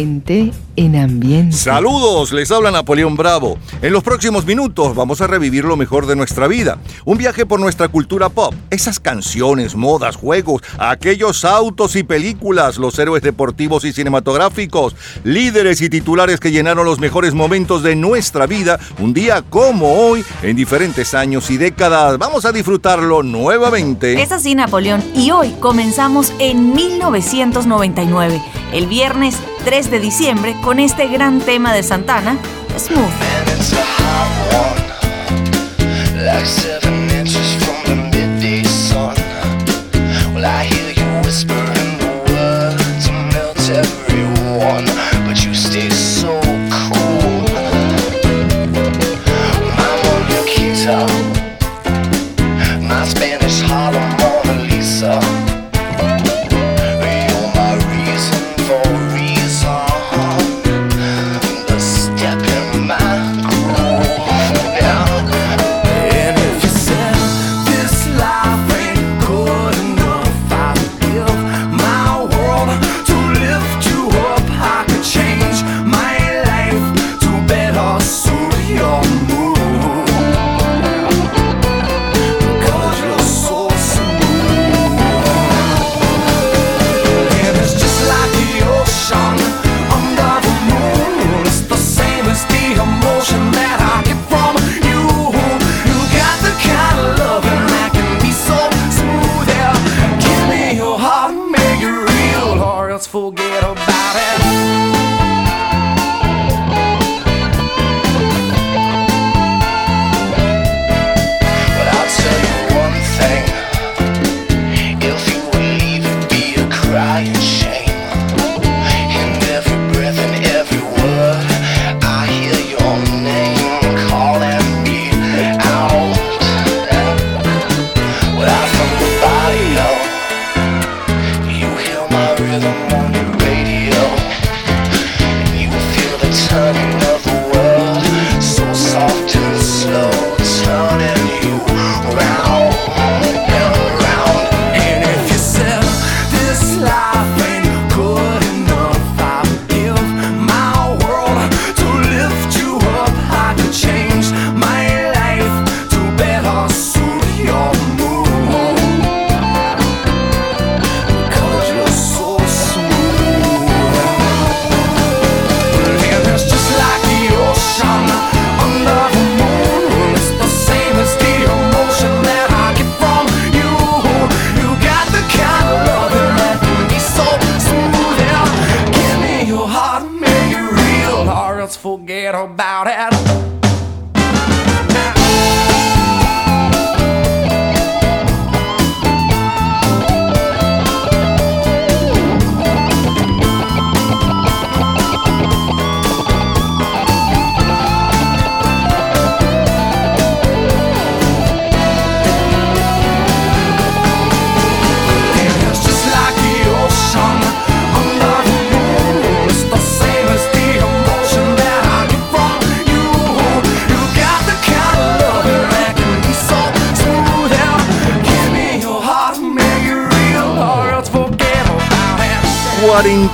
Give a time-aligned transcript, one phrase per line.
[0.00, 1.56] Gente en ambiente.
[1.56, 3.58] Saludos, les habla Napoleón Bravo.
[3.82, 6.78] En los próximos minutos vamos a revivir lo mejor de nuestra vida.
[7.04, 8.54] Un viaje por nuestra cultura pop.
[8.70, 14.94] Esas canciones, modas, juegos, aquellos autos y películas, los héroes deportivos y cinematográficos,
[15.24, 20.24] líderes y titulares que llenaron los mejores momentos de nuestra vida, un día como hoy,
[20.42, 22.18] en diferentes años y décadas.
[22.18, 24.20] Vamos a disfrutarlo nuevamente.
[24.22, 25.02] Es así, Napoleón.
[25.14, 31.82] Y hoy comenzamos en 1999, el viernes 3 de diciembre, con este gran tema de
[31.82, 32.38] Santana,
[32.78, 33.10] Smooth.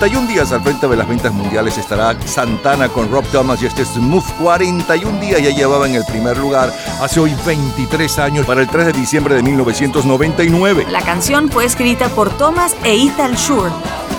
[0.03, 5.21] Al frente de las ventas mundiales estará Santana con Rob Thomas y este Smooth 41
[5.21, 6.71] días ya llevaba en el primer lugar
[7.01, 10.87] hace hoy 23 años para el 3 de diciembre de 1999.
[10.91, 13.73] La canción fue escrita por Thomas e Ethel Shure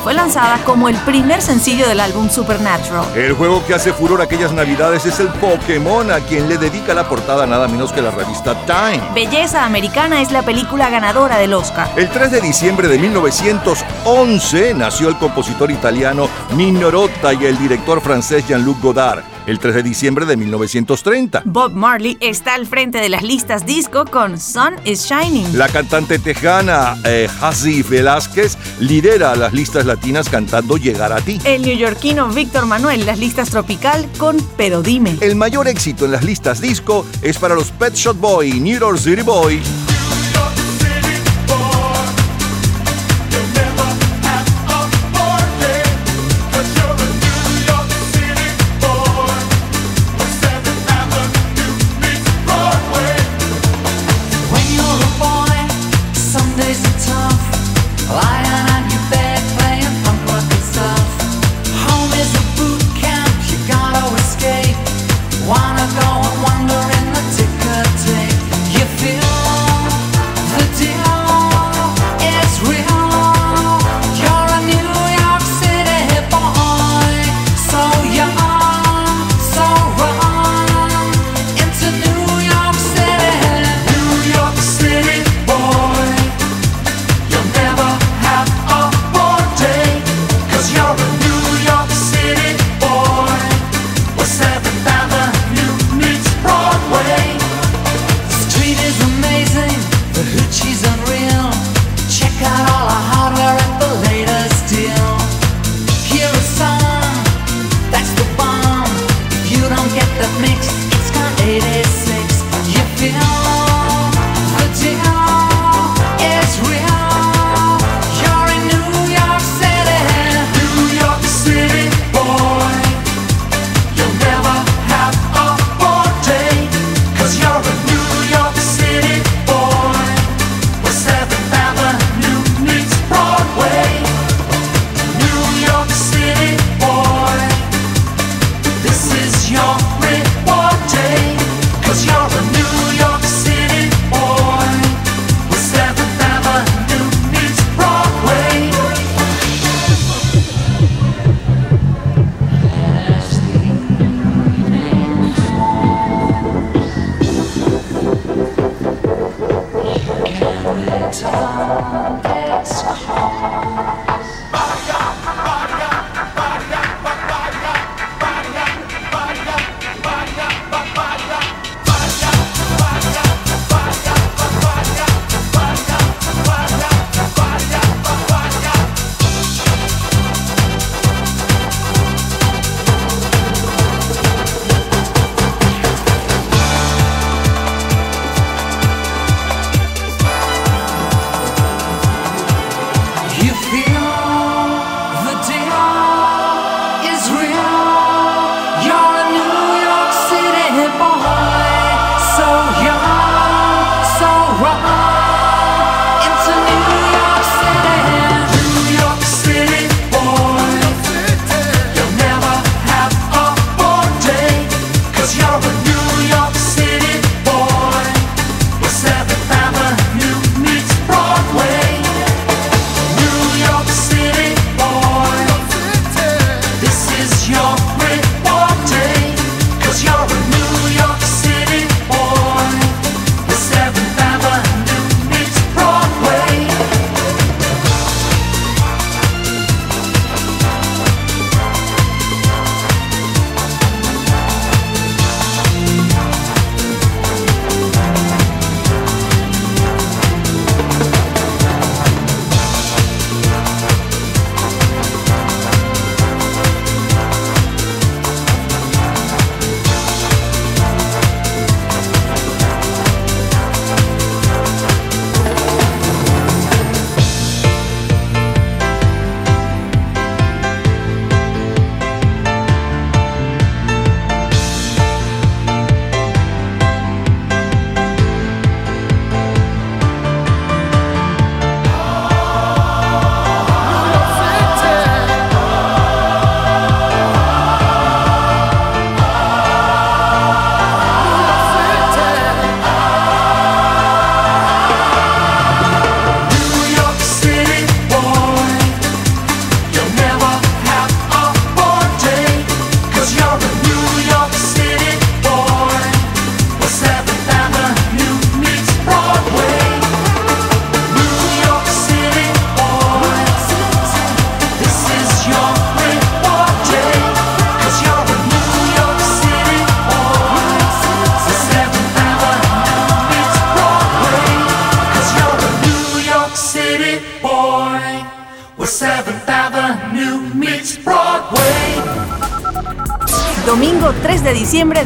[0.07, 3.03] fue lanzada como el primer sencillo del álbum Supernatural.
[3.13, 7.09] El juego que hace furor aquellas navidades es el Pokémon, a quien le dedica la
[7.09, 9.01] portada nada menos que la revista Time.
[9.13, 11.89] Belleza Americana es la película ganadora del Oscar.
[11.97, 17.99] El 3 de diciembre de 1911 nació el compositor italiano Nino Rota y el director
[17.99, 21.41] francés Jean-Luc Godard el 3 de diciembre de 1930.
[21.45, 25.57] Bob Marley está al frente de las listas disco con Sun is Shining.
[25.57, 27.27] La cantante tejana eh,
[27.89, 31.39] Velázquez lidera las listas latinas cantando Llegar a ti.
[31.45, 35.17] El neoyorquino Víctor Manuel las listas tropical con Pero dime.
[35.21, 38.97] El mayor éxito en las listas disco es para los Pet Shop Boy, New York
[38.97, 39.61] City Boy.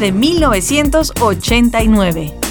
[0.02, 2.41] De 1989.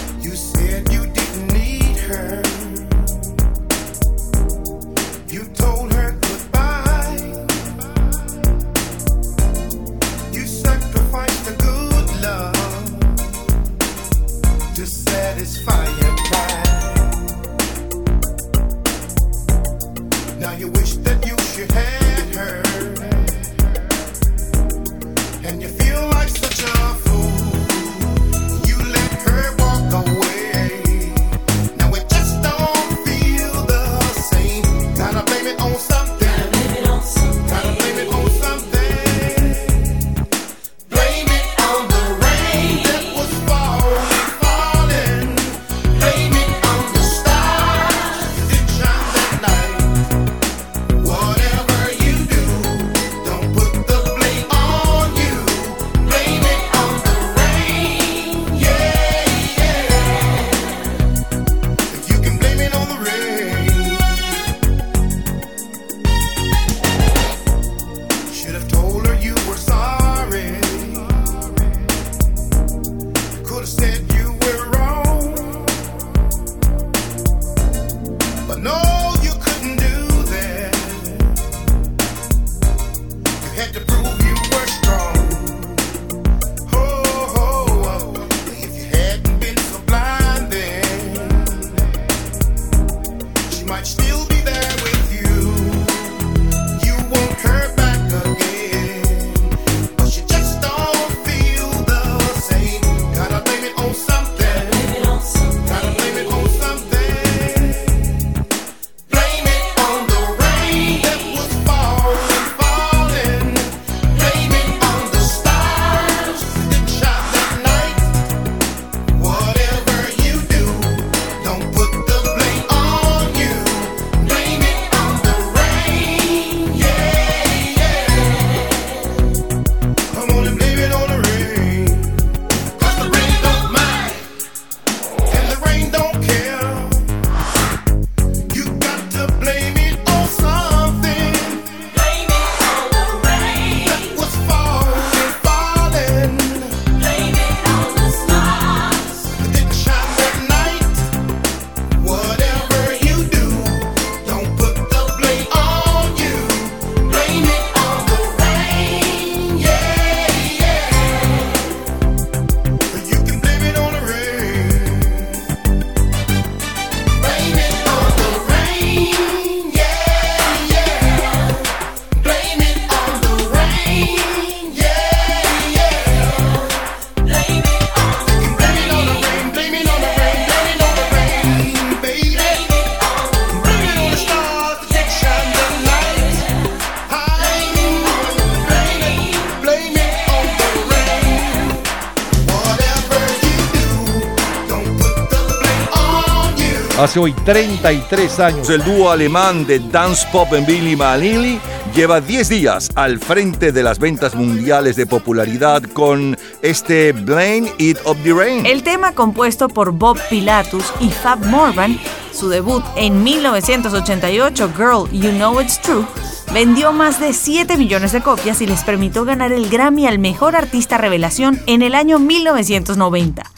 [197.11, 198.69] Hace hoy 33 años.
[198.69, 201.59] El dúo alemán de dance pop en Billy Manili
[201.93, 207.97] lleva 10 días al frente de las ventas mundiales de popularidad con este Blame It
[208.05, 208.65] of the Rain.
[208.65, 211.99] El tema compuesto por Bob Pilatus y Fab Morvan,
[212.31, 216.05] su debut en 1988, Girl, You Know It's True,
[216.53, 220.55] vendió más de 7 millones de copias y les permitió ganar el Grammy al Mejor
[220.55, 223.50] Artista Revelación en el año 1990.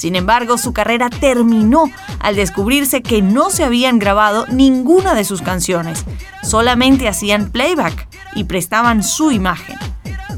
[0.00, 1.84] Sin embargo, su carrera terminó
[2.20, 6.06] al descubrirse que no se habían grabado ninguna de sus canciones,
[6.42, 9.76] solamente hacían playback y prestaban su imagen.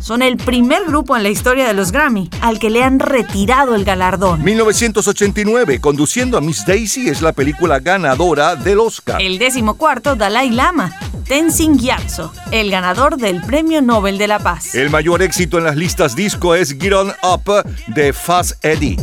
[0.01, 3.77] Son el primer grupo en la historia de los Grammy al que le han retirado
[3.77, 4.43] el galardón.
[4.43, 9.23] 1989, Conduciendo a Miss Daisy es la película ganadora del Oscar.
[9.23, 10.93] El decimocuarto, Dalai Lama,
[11.29, 14.75] Tenzin Gyatso, el ganador del Premio Nobel de la Paz.
[14.75, 18.97] El mayor éxito en las listas disco es Get On Up de Fast Eddie.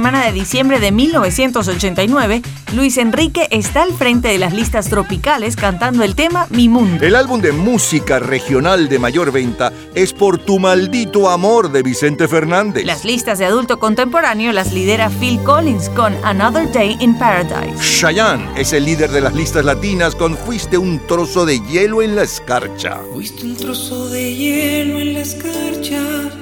[0.00, 2.40] Semana de diciembre de 1989,
[2.74, 7.04] Luis Enrique está al frente de las listas tropicales cantando el tema Mi Mundo.
[7.04, 12.28] El álbum de música regional de mayor venta es Por tu maldito amor de Vicente
[12.28, 12.86] Fernández.
[12.86, 17.76] Las listas de adulto contemporáneo las lidera Phil Collins con Another Day in Paradise.
[17.82, 22.16] Cheyenne es el líder de las listas latinas con Fuiste un trozo de hielo en
[22.16, 23.00] la escarcha.
[23.12, 26.39] Fuiste un trozo de hielo en la escarcha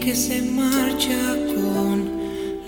[0.00, 2.10] que se marcha con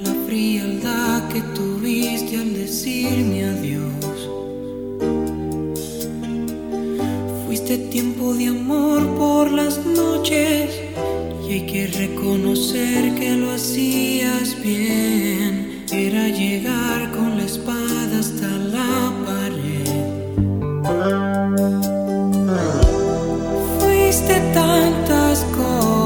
[0.02, 4.16] la frialdad que tuviste al decirme adiós.
[7.46, 10.70] Fuiste tiempo de amor por las noches
[11.46, 15.84] y hay que reconocer que lo hacías bien.
[15.90, 19.86] Era llegar con la espada hasta la pared.
[23.80, 24.40] Fuiste
[25.36, 26.05] tantas cosas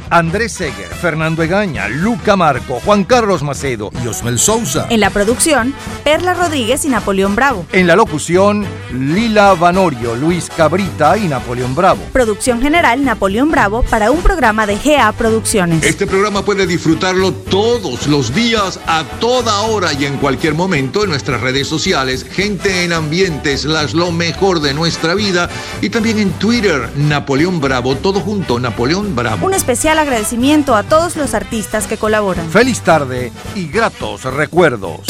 [0.11, 4.87] Andrés Seger, Fernando Egaña, Luca Marco, Juan Carlos Macedo y Osmel Sousa.
[4.89, 7.65] En la producción, Perla Rodríguez y Napoleón Bravo.
[7.71, 12.01] En la locución, Lila Vanorio, Luis Cabrita y Napoleón Bravo.
[12.11, 15.81] Producción general, Napoleón Bravo, para un programa de GA Producciones.
[15.81, 21.11] Este programa puede disfrutarlo todos los días, a toda hora y en cualquier momento en
[21.11, 26.31] nuestras redes sociales, gente en ambientes, las lo mejor de nuestra vida y también en
[26.33, 29.47] Twitter, Napoleón Bravo, todo junto, Napoleón Bravo.
[29.47, 32.49] Un especial agradecimiento a todos los artistas que colaboran.
[32.49, 35.01] Feliz tarde y gratos recuerdos.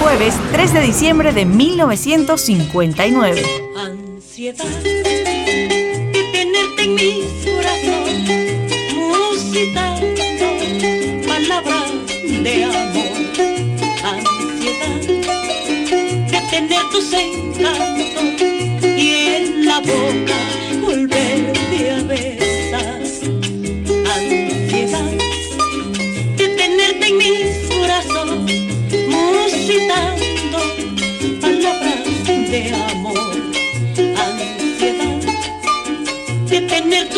[0.00, 3.42] Jueves 3 de diciembre de 1959.
[3.76, 4.64] Ansiedad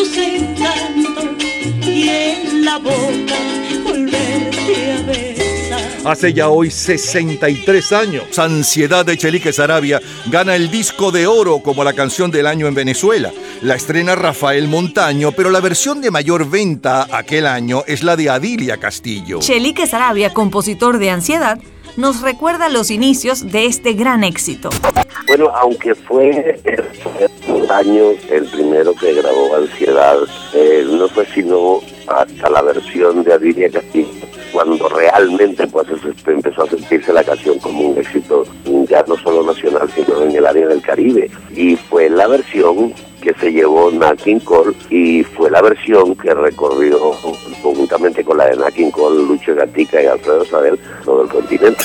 [0.05, 1.25] tus encantos
[1.85, 3.35] y en la boca
[3.83, 5.81] volverte a besar.
[6.05, 11.83] Hace ya hoy 63 años, Ansiedad de Chelique Sarabia gana el disco de oro como
[11.83, 13.31] la canción del año en Venezuela.
[13.61, 18.29] La estrena Rafael Montaño, pero la versión de mayor venta aquel año es la de
[18.29, 19.39] Adilia Castillo.
[19.39, 21.59] Chelique Sarabia, compositor de Ansiedad,
[21.97, 24.69] nos recuerda los inicios de este gran éxito.
[25.27, 26.61] Bueno, aunque fue
[27.69, 30.17] años el primero que grabó Ansiedad,
[30.53, 34.07] eh, no fue sino hasta la versión de Adilia Castillo
[34.51, 35.87] cuando realmente pues
[36.25, 38.45] empezó a sentirse la canción como un éxito
[38.87, 42.93] ya no solo nacional sino en el área del Caribe y fue la versión
[43.25, 44.39] que se llevó Nat King
[44.91, 46.99] y fue la versión que recorrió
[47.63, 48.91] conjuntamente con la de Nat King
[49.27, 51.83] Lucho Gatica y Alfredo Sabel todo el continente.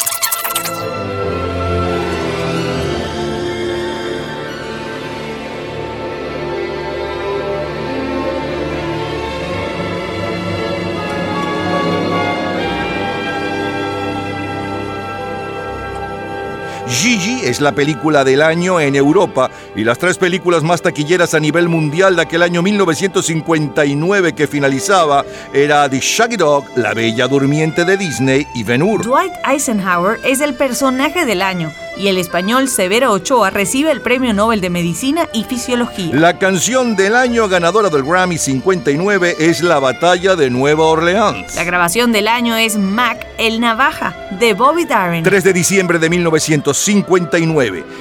[16.91, 21.41] Gigi es la película del año en Europa y las tres películas más taquilleras a
[21.41, 25.25] nivel mundial de aquel año 1959 que finalizaba
[25.55, 29.05] era The Shaggy Dog, La Bella Durmiente de Disney y Ben Hur.
[29.05, 34.33] Dwight Eisenhower es el personaje del año y el español Severo Ochoa recibe el Premio
[34.33, 36.15] Nobel de Medicina y Fisiología.
[36.15, 41.55] La canción del año ganadora del Grammy 59 es La Batalla de Nueva Orleans.
[41.55, 45.23] La grabación del año es Mac, el Navaja, de Bobby Darin.
[45.23, 46.80] 3 de diciembre de 1959.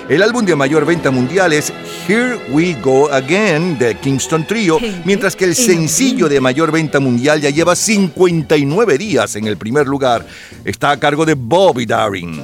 [0.10, 1.74] El álbum de mayor venta mundial es
[2.08, 7.42] Here We Go Again de Kingston Trio, mientras que el sencillo de mayor venta mundial
[7.42, 10.26] ya lleva 59 días en el primer lugar.
[10.64, 12.42] Está a cargo de Bobby Darin.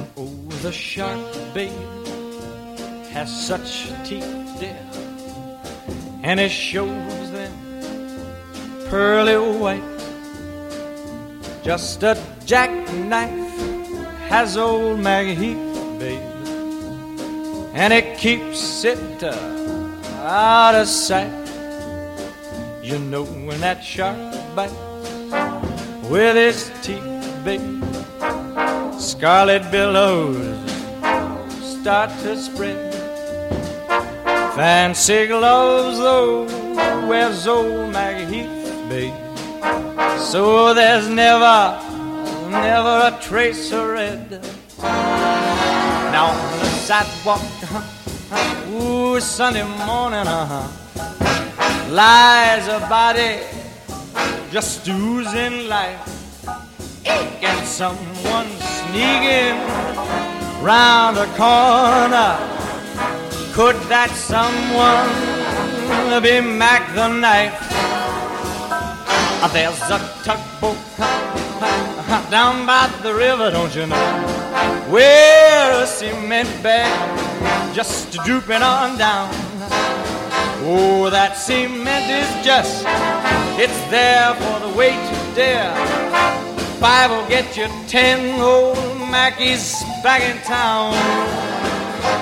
[0.66, 1.70] the shark, babe,
[3.12, 4.24] has such teeth,
[4.58, 4.76] dear,
[6.24, 7.52] and it shows them
[8.90, 9.82] pearly white.
[11.62, 13.30] Just a jackknife
[14.28, 15.65] has old Maggie Heath,
[15.98, 16.20] babe,
[17.74, 19.34] and it keeps it uh,
[20.22, 21.32] out of sight.
[22.82, 24.16] You know when that shark
[24.54, 24.74] bites
[26.08, 27.86] with his teeth, babe
[28.98, 30.58] scarlet billows
[31.60, 32.94] start to spread.
[34.54, 36.44] Fancy gloves, though,
[37.06, 39.14] wears old Maggie Heath, babe.
[40.18, 41.78] So there's never,
[42.50, 45.55] never a trace of red.
[46.16, 50.66] On the sidewalk, uh-huh, ooh, Sunday morning, uh-huh,
[51.90, 53.40] lies a body
[54.50, 56.00] just oozing life.
[57.04, 59.60] Can someone sneaking
[60.64, 62.38] round a corner?
[63.52, 65.12] Could that someone
[66.22, 67.60] be Mac the Knife?
[69.42, 70.78] Ah, there's a tugboat
[72.30, 74.06] down by the river, don't you know?
[74.88, 79.28] Where a cement bag just drooping on down.
[80.68, 82.84] Oh, that cement is just,
[83.60, 85.74] it's there for the weight dare.
[86.80, 88.76] Five will get you ten old
[89.12, 90.92] Mackies back in town.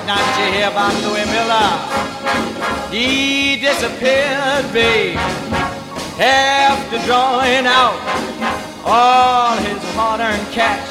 [0.07, 2.15] Not you hear about Louis Miller?
[2.91, 5.19] he disappeared, babe,
[6.19, 7.99] after drawing out
[8.85, 10.87] all his hard-earned cash.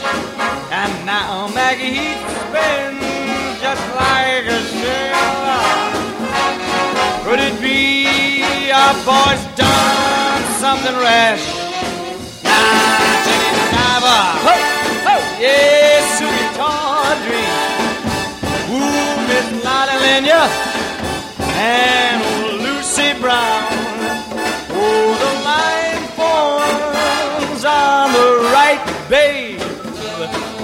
[0.72, 2.16] And now Maggie he
[2.50, 5.94] spends just like a sailor.
[7.24, 11.46] Could it be our boy's done something rash?
[12.44, 14.56] Now, Jenny Diver, ho,
[15.08, 17.48] ho, yes, sweet Tawdry,
[18.76, 20.44] ooh, Miss Lottie Lenya,
[21.56, 22.20] and
[22.62, 23.73] Lucy Brown.
[29.14, 29.60] Babe.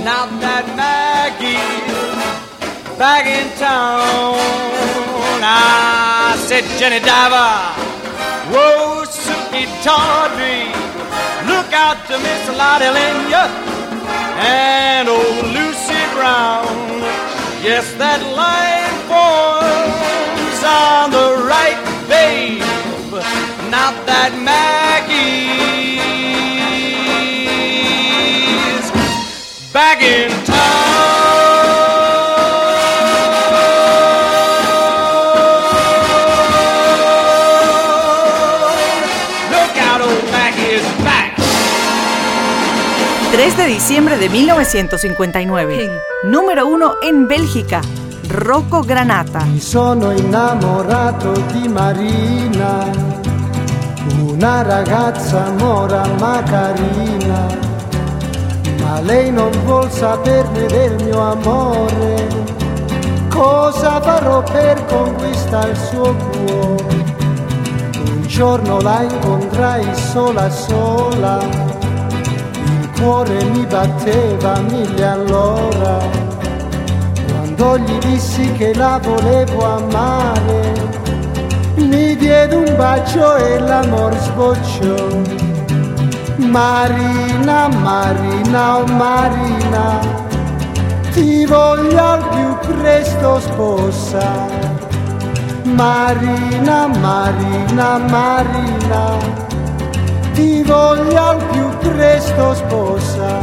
[0.02, 1.94] Now that Maggie's
[2.98, 4.42] back in town,
[5.46, 7.54] I said, Jenny Diver,
[8.50, 10.66] whoa, Suki Tawdry,
[11.46, 13.46] look out to Miss Lottie Lenya
[14.42, 16.66] and old Lucy Brown.
[17.62, 21.78] Yes, that line forms on the right,
[22.10, 22.66] babe.
[23.70, 25.59] Not that Maggie's
[29.80, 30.56] back in town.
[39.54, 41.38] Look out, old Maggie is back.
[43.32, 45.90] 3 de diciembre de 1959.
[46.24, 47.80] Número 1 en Bélgica.
[48.28, 49.46] Rocco Granata.
[49.46, 52.92] Mi sono innamorato di Marina,
[54.20, 57.69] una ragazza mora ma carina,
[58.90, 62.28] ma lei non vuol saperne del mio amore.
[63.30, 67.18] Cosa farò per conquistare il suo cuore?
[68.16, 75.98] Un giorno la incontrai sola sola, il cuore mi batteva mille all'ora
[77.30, 80.74] quando gli dissi che la volevo amare,
[81.76, 85.59] mi diede un bacio e l'amor sbocciò.
[86.40, 90.00] Marina, Marina, oh Marina,
[91.12, 94.48] ti voglio al più presto sposa.
[95.64, 99.18] Marina, Marina, Marina,
[100.34, 103.38] ti voglio al più presto sposa.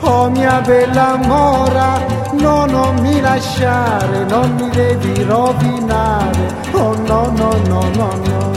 [0.00, 1.98] Oh mia bella mora,
[2.32, 6.54] no, non mi lasciare, non mi devi rovinare.
[6.72, 8.50] Oh no, no, no, no, no.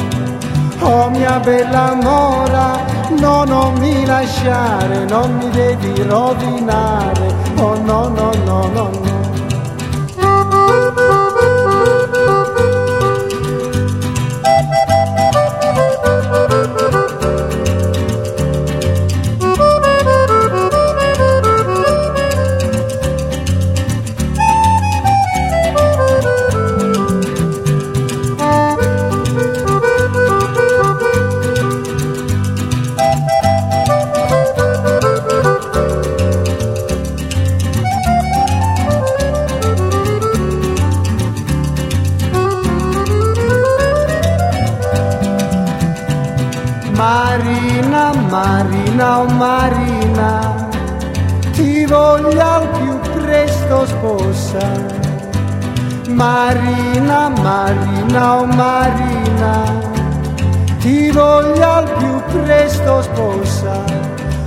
[0.80, 7.34] Oh mia bella mora, no, non mi lasciare, non mi devi rovinare.
[7.58, 9.12] Oh no, no, no, no, no.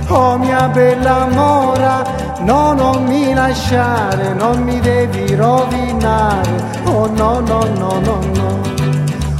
[0.09, 2.03] Oh mia bella mora,
[2.39, 6.81] no, non mi lasciare, non mi devi rovinare.
[6.85, 8.61] Oh no, no, no, no, no.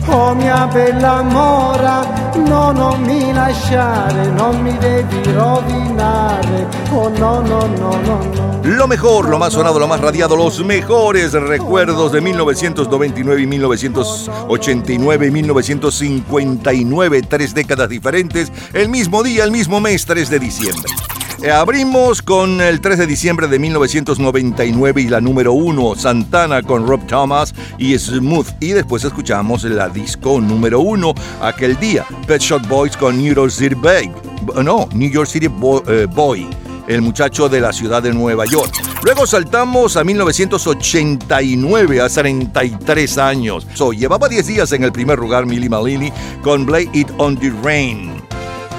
[0.09, 2.01] Oh mia bella mora,
[2.35, 6.67] no, non mi lasciare, non mi devi rovinare.
[6.91, 8.46] Oh no, no, no, no, no.
[8.67, 15.27] Lo mejor, lo más sonado, lo más radiado, los mejores recuerdos de 1999 y 1989
[15.27, 20.91] y 1959, tres décadas diferentes, el mismo día, el mismo mes, 3 de diciembre.
[21.41, 26.85] Eh, abrimos con el 3 de diciembre de 1999 y la número 1, Santana con
[26.85, 28.47] Rob Thomas y Smooth.
[28.59, 33.51] Y después escuchamos la disco número 1, aquel día, Pet Shop Boys con New York
[33.51, 34.11] City Boy.
[34.61, 36.47] No, New York City eh, Boy,
[36.87, 38.73] el muchacho de la ciudad de Nueva York.
[39.03, 43.67] Luego saltamos a 1989, a 33 años.
[43.73, 47.51] So, llevaba 10 días en el primer lugar Millie Malini con Blame It on the
[47.63, 48.17] Rain.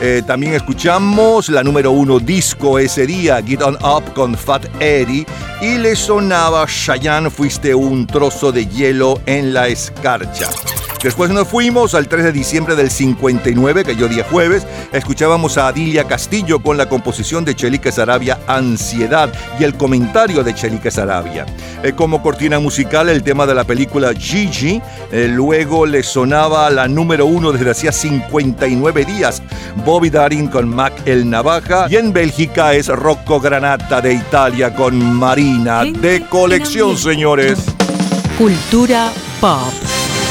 [0.01, 5.27] Eh, también escuchamos la número uno disco ese día, Get On Up con Fat Eddie,
[5.61, 10.51] y le sonaba Cheyenne, fuiste un trozo de hielo en la escarcha.
[11.03, 15.69] Después nos fuimos al 3 de diciembre del 59, que yo día jueves, escuchábamos a
[15.69, 21.47] Adilia Castillo con la composición de Chelique Sarabia Ansiedad y el comentario de Chelique Sarabia.
[21.85, 24.83] Eh, como cortina musical el tema de la película Gigi,
[25.13, 29.41] eh, luego le sonaba la número uno desde hacía 59 días,
[29.85, 35.01] Bobby Darin con Mac el Navaja y en Bélgica es Rocco Granata de Italia con
[35.15, 37.61] Marina de colección, señores.
[38.37, 39.88] Cultura pop.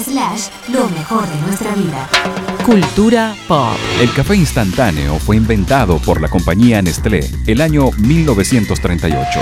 [0.00, 2.08] Slash, lo mejor de nuestra vida.
[2.64, 3.76] Cultura pop.
[4.00, 9.40] El café instantáneo fue inventado por la compañía Nestlé el año 1938.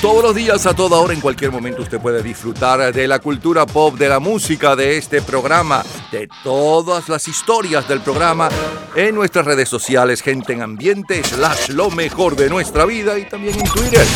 [0.00, 3.64] Todos los días, a toda hora, en cualquier momento, usted puede disfrutar de la cultura
[3.66, 8.48] pop, de la música, de este programa, de todas las historias del programa
[8.94, 13.58] en nuestras redes sociales, gente en ambiente, slash lo mejor de nuestra vida y también
[13.58, 14.06] en Twitter.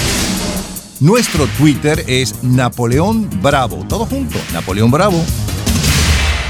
[1.00, 3.86] Nuestro Twitter es Napoleón Bravo.
[3.88, 5.24] Todo junto, Napoleón Bravo.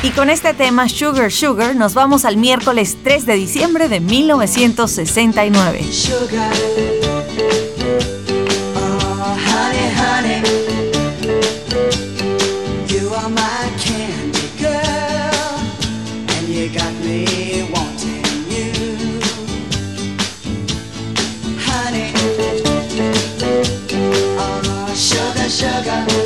[0.03, 5.81] Y con este tema Sugar Sugar nos vamos al miércoles 3 de diciembre de 1969.
[25.59, 26.18] sugar.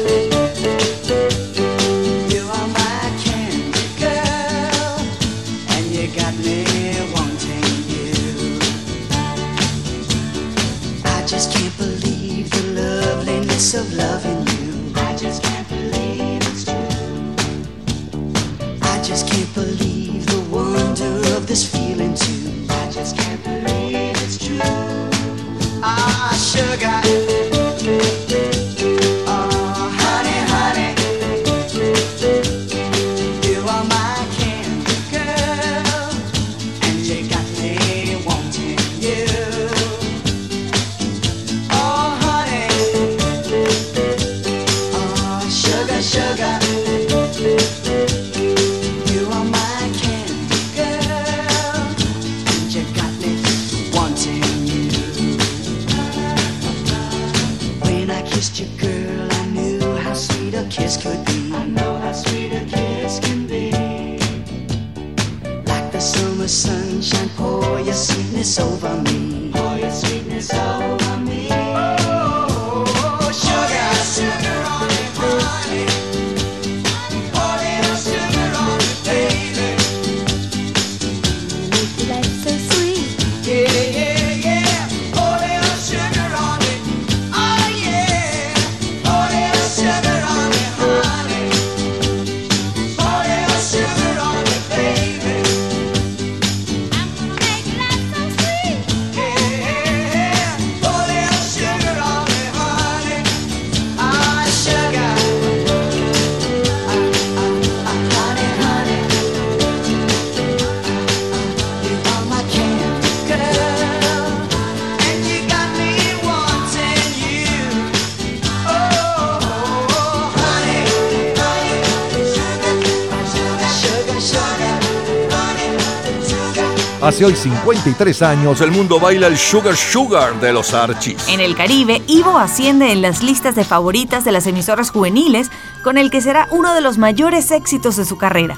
[127.22, 131.28] Hace hoy 53 años, el mundo baila el Sugar Sugar de los Archies.
[131.28, 135.48] En el Caribe, Ivo asciende en las listas de favoritas de las emisoras juveniles,
[135.84, 138.56] con el que será uno de los mayores éxitos de su carrera.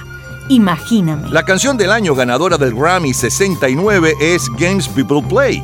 [0.49, 1.29] Imagíname.
[1.29, 5.63] La canción del año ganadora del Grammy 69 es Games People Play.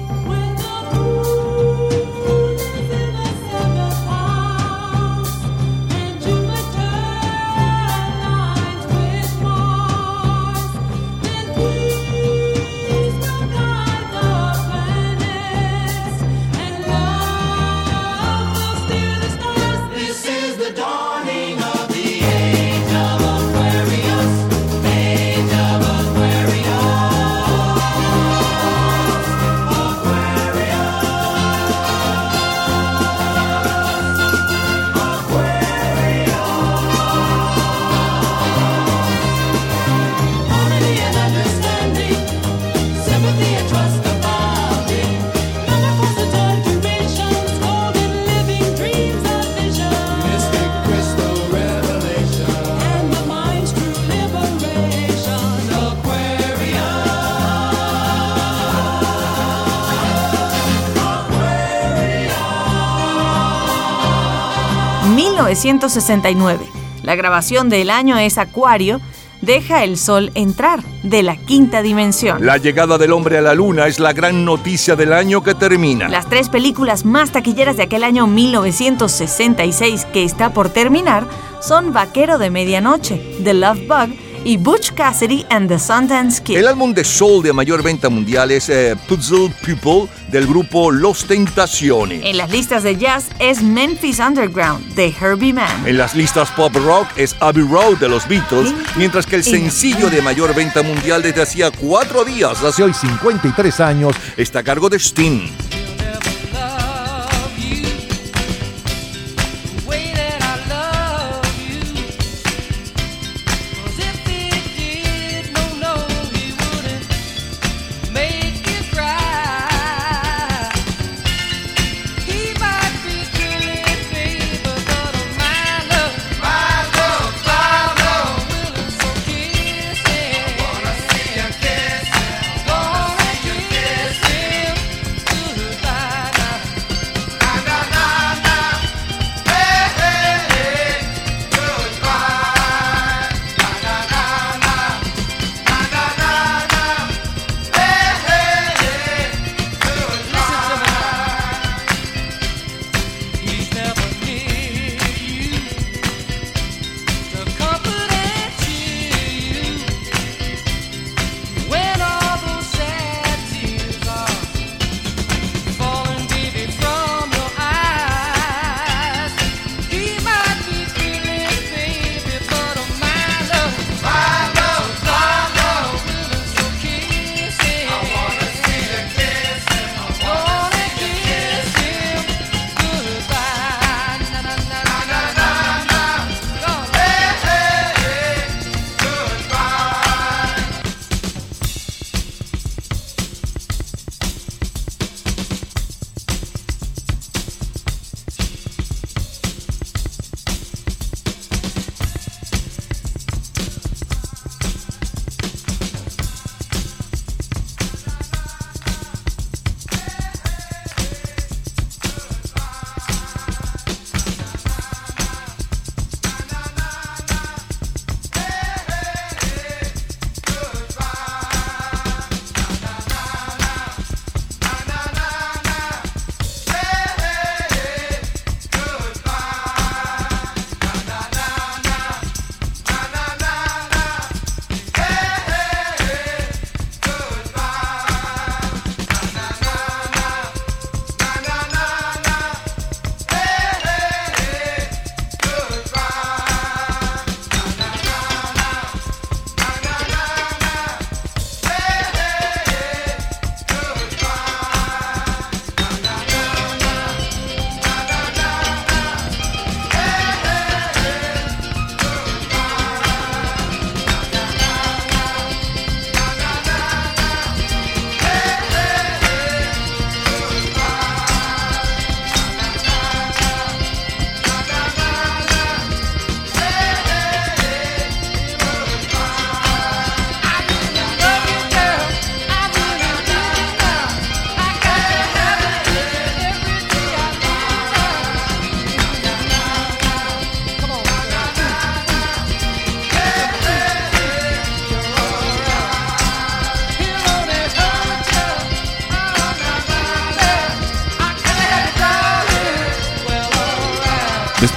[65.64, 66.64] 1969.
[67.02, 69.00] La grabación del año es Acuario,
[69.42, 72.44] Deja el Sol entrar, de la quinta dimensión.
[72.44, 76.08] La llegada del hombre a la luna es la gran noticia del año que termina.
[76.08, 81.26] Las tres películas más taquilleras de aquel año 1966 que está por terminar
[81.60, 86.56] son Vaquero de Medianoche, The Love Bug y Butch Cassidy and the Sundance Kid.
[86.56, 91.24] El álbum de soul de mayor venta mundial es eh, Puzzle People del grupo Los
[91.26, 92.22] Tentaciones.
[92.24, 95.86] En las listas de jazz es Memphis Underground de Herbie Mann.
[95.86, 100.10] En las listas pop rock es Abbey Road de los Beatles, mientras que el sencillo
[100.10, 104.88] de mayor venta mundial desde hacía cuatro días, hace hoy 53 años, está a cargo
[104.88, 105.48] de Sting.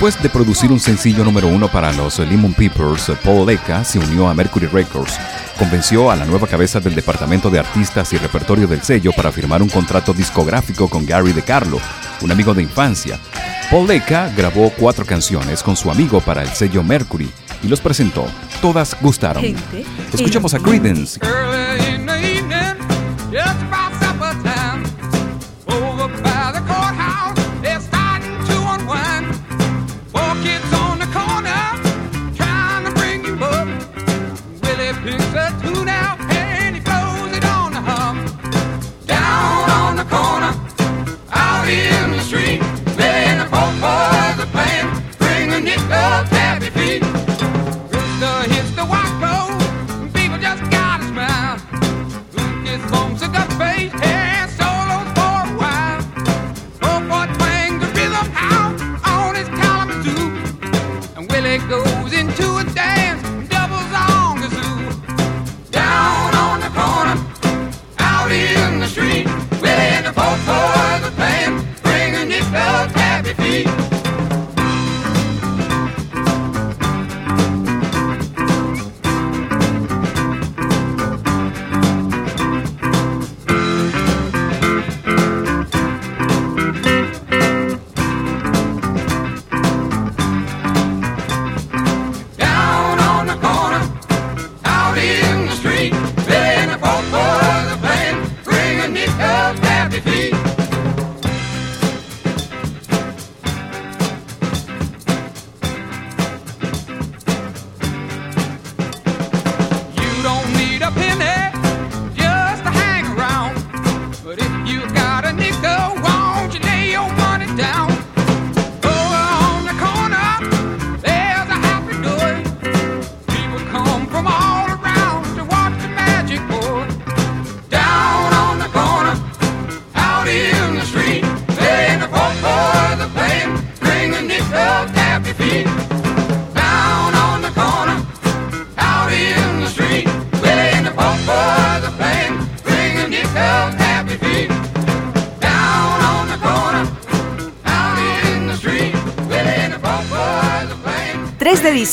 [0.03, 4.27] Después de producir un sencillo número uno para los Lemon Peppers, Paul Eka se unió
[4.27, 5.17] a Mercury Records.
[5.57, 9.61] Convenció a la nueva cabeza del departamento de artistas y repertorio del sello para firmar
[9.61, 11.79] un contrato discográfico con Gary DeCarlo,
[12.19, 13.17] un amigo de infancia.
[13.71, 17.31] Paul Eka grabó cuatro canciones con su amigo para el sello Mercury
[17.63, 18.25] y los presentó.
[18.61, 19.55] Todas gustaron.
[20.11, 21.17] Escuchamos a Creedence.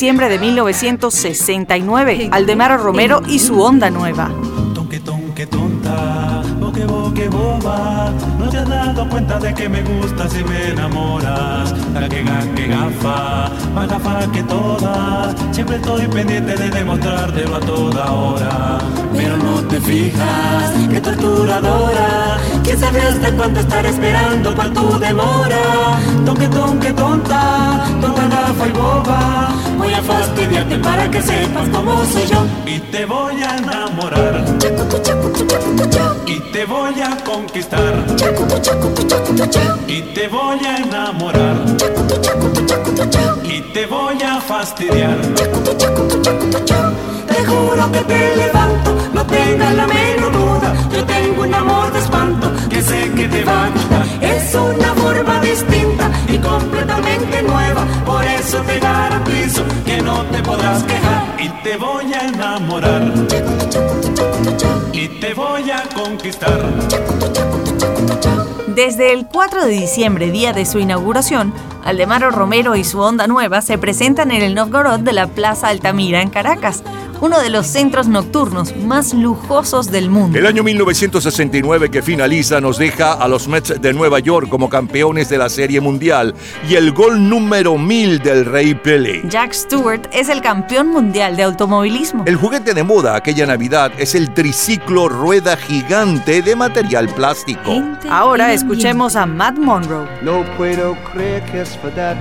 [0.00, 4.30] Diciembre de 1969, Aldemaro Romero y su Onda Nueva.
[19.70, 25.98] Te fijas, que torturadora, quién sabe hasta cuánto estar esperando por tu demora.
[26.26, 29.48] Tonque tonque tonta, tonta gafa y boba,
[29.78, 32.44] voy a fastidiarte para que sepas cómo soy yo.
[32.66, 34.44] Y te voy a enamorar.
[36.26, 37.94] Y te voy a conquistar.
[39.86, 41.56] Y te voy a enamorar.
[43.44, 45.16] Y te voy a fastidiar.
[47.28, 48.96] Te juro que te levanto,
[49.30, 50.74] tengas la menor duda.
[50.92, 54.06] Yo tengo un amor de espanto que sé que te va a gustar.
[54.20, 57.86] Es una forma distinta y completamente nueva.
[58.04, 61.36] Por eso te garantizo que no te podrás quejar.
[61.38, 63.02] Y te voy a enamorar.
[64.92, 66.60] Y te voy a conquistar.
[68.74, 71.52] Desde el 4 de diciembre, día de su inauguración,
[71.84, 76.22] Aldemaro Romero y su Onda Nueva se presentan en el Novgorod de la Plaza Altamira
[76.22, 76.82] en Caracas,
[77.20, 80.38] uno de los centros nocturnos más lujosos del mundo.
[80.38, 85.28] El año 1969 que finaliza nos deja a los Mets de Nueva York como campeones
[85.28, 86.34] de la Serie Mundial
[86.68, 89.22] y el gol número 1000 del Rey Pelé.
[89.28, 92.24] Jack Stewart es el campeón mundial de automovilismo.
[92.26, 97.82] El juguete de moda aquella Navidad es el triciclo rueda gigante de material plástico.
[98.08, 100.08] Ahora escuchemos a Matt Monroe.
[100.22, 102.16] No puedo creer que es verdad,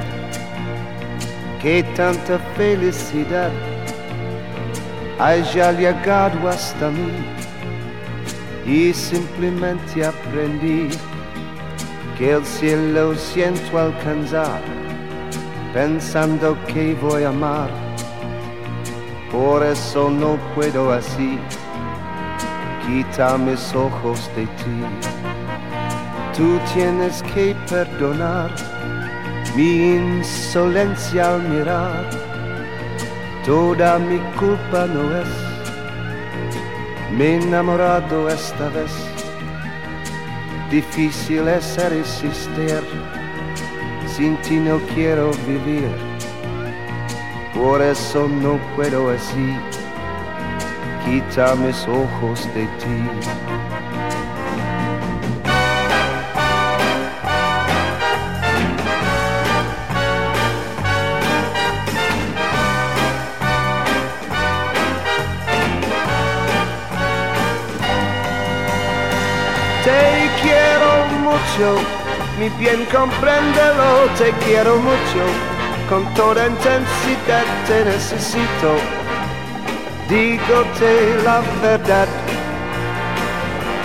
[1.61, 3.51] que tanta felicidad
[5.19, 7.11] haya llegado hasta mí
[8.65, 10.87] y simplemente aprendí
[12.17, 14.61] que el cielo siento alcanzar
[15.73, 17.69] pensando que voy a amar.
[19.31, 21.37] Por eso no puedo así
[22.85, 24.79] quitar mis ojos de ti.
[26.35, 28.55] Tú tienes que perdonar
[29.55, 32.28] mi insolencia al mirar.
[33.45, 35.27] Toda mi culpa no es.
[37.17, 38.91] Me he enamorado esta vez.
[40.69, 42.83] Difícil es resistir.
[44.07, 45.89] Sin ti no quiero vivir.
[47.53, 49.57] Por eso no puedo así.
[51.05, 52.99] Quita mis ojos de ti.
[72.39, 75.23] Mi bien compréndelo, te quiero mucho,
[75.89, 78.75] con toda intensidad te necesito,
[80.07, 82.07] dígote la verdad.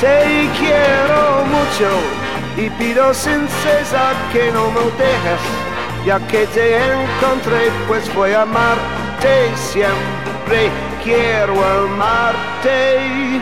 [0.01, 1.91] Te quiero mucho
[2.57, 5.43] y pido sin cesar que no me dejes,
[6.07, 10.71] ya que te encontré pues voy a amarte siempre,
[11.03, 13.41] quiero amarte.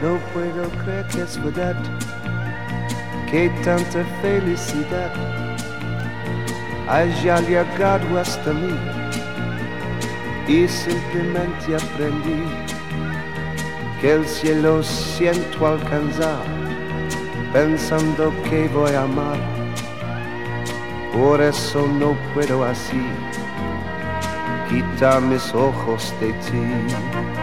[0.00, 1.74] No puedo creer que es verdad,
[3.30, 5.12] que tanta felicidad
[6.88, 8.74] haya llegado hasta mí
[10.48, 12.44] y simplemente aprendí
[14.00, 16.42] que el cielo siento alcanzar
[17.52, 19.38] pensando que voy a amar.
[21.12, 23.02] Por eso no puedo así
[24.68, 27.37] quitar mis ojos de ti.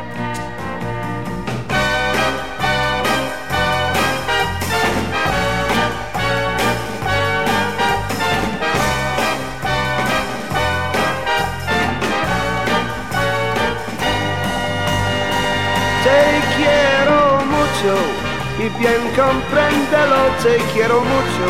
[18.66, 21.46] Y bien compréndelo, te quiero mucho,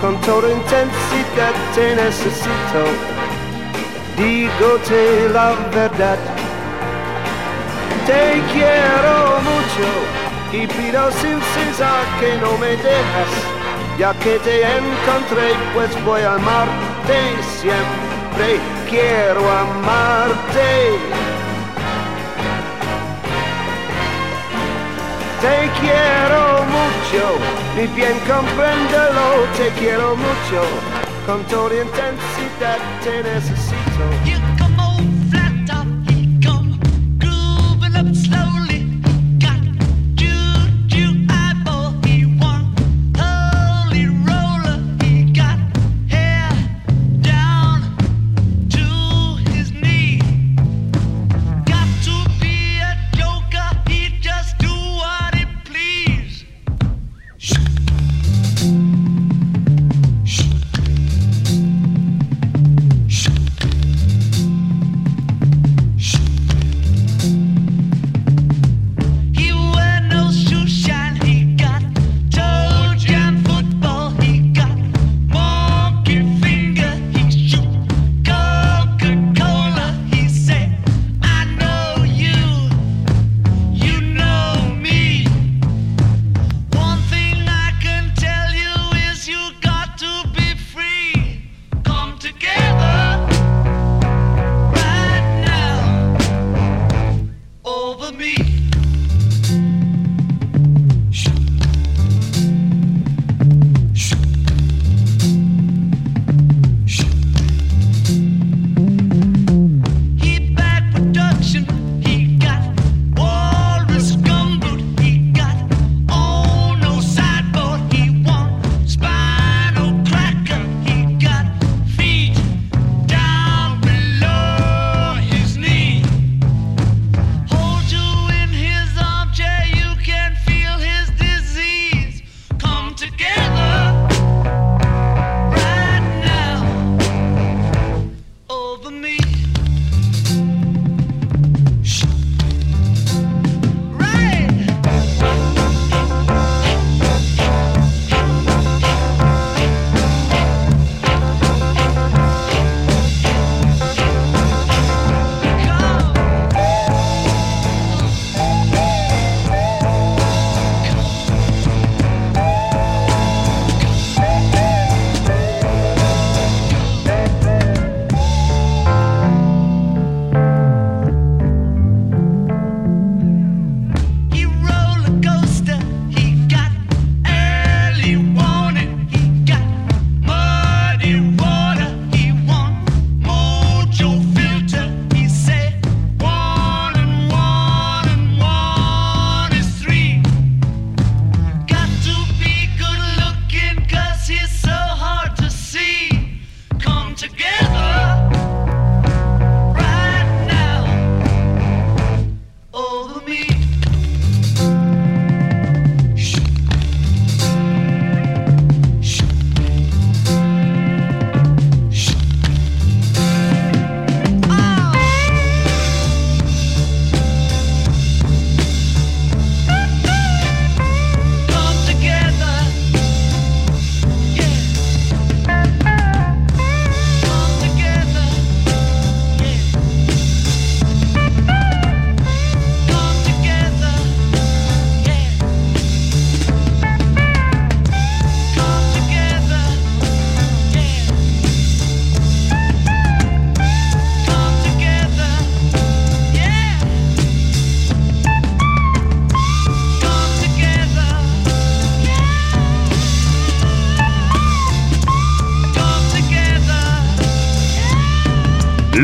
[0.00, 2.82] con toda intensidad te necesito.
[4.16, 6.18] Dígote la verdad,
[8.06, 9.86] te quiero mucho
[10.52, 13.32] y pido sin cesar que no me dejas,
[13.98, 17.18] ya que te encontré pues voy a amarte
[17.60, 20.99] siempre, quiero amarte.
[25.40, 27.38] Te quiero mucho,
[27.74, 30.62] ni bien compréndelo, te quiero mucho,
[31.26, 34.39] con toda intensidad te necesito.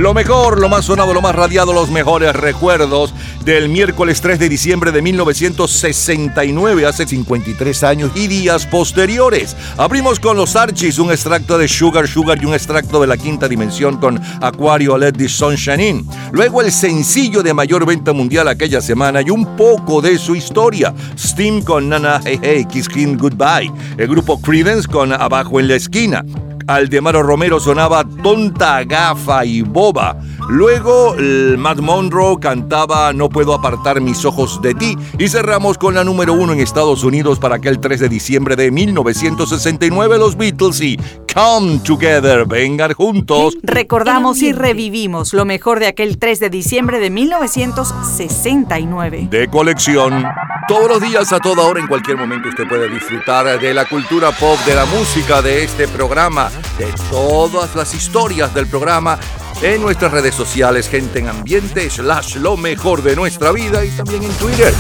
[0.07, 3.13] Lo mejor, lo más sonado, lo más radiado, los mejores recuerdos
[3.45, 9.57] del miércoles 3 de diciembre de 1969, hace 53 años y días posteriores.
[9.77, 13.49] Abrimos con los Archies, un extracto de Sugar Sugar y un extracto de la quinta
[13.49, 16.09] dimensión con Aquario Let the Sunshine In.
[16.31, 20.95] Luego el sencillo de mayor venta mundial aquella semana y un poco de su historia.
[21.19, 23.73] Steam con Nana Hey Hey, Kiss Him Goodbye.
[23.99, 26.25] El grupo Credence con Abajo en la esquina.
[26.67, 30.17] Aldemaro Romero sonaba Tonta, Gafa y Boba.
[30.49, 34.97] Luego el Matt Monroe cantaba No puedo apartar mis ojos de ti.
[35.19, 38.71] Y cerramos con la número uno en Estados Unidos para aquel 3 de diciembre de
[38.71, 40.99] 1969 los Beatles y
[41.33, 43.57] Come Together, vengan juntos.
[43.63, 49.29] Recordamos y revivimos lo mejor de aquel 3 de diciembre de 1969.
[49.31, 50.25] De colección.
[50.69, 54.33] Todos los días, a toda hora, en cualquier momento, usted puede disfrutar de la cultura
[54.33, 59.17] pop, de la música, de este programa, de todas las historias del programa
[59.63, 64.25] en nuestras redes sociales, gente en ambiente, slash lo mejor de nuestra vida y también
[64.25, 64.75] en Twitter.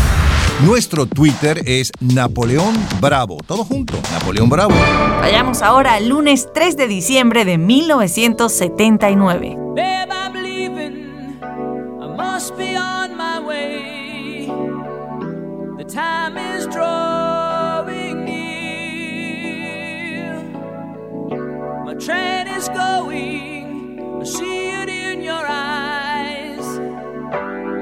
[0.65, 3.39] Nuestro Twitter es Napoleón Bravo.
[3.47, 4.75] Todo junto, Napoleón Bravo.
[5.21, 9.55] Vayamos ahora al lunes 3 de diciembre de 1979.
[9.57, 10.07] Babe,
[15.89, 18.43] time is drawing near.
[21.85, 24.01] My train is going.
[24.21, 26.67] I see it in your eyes.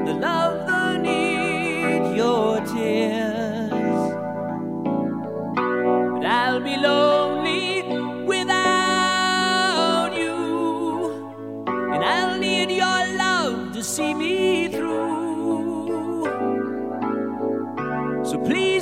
[0.07, 4.13] The love, the need, your tears.
[6.13, 7.83] But I'll be lonely
[8.27, 11.65] without you.
[11.67, 14.34] And I'll need your love to see me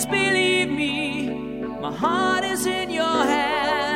[0.07, 1.31] believe me,
[1.81, 3.92] my heart is in your hand.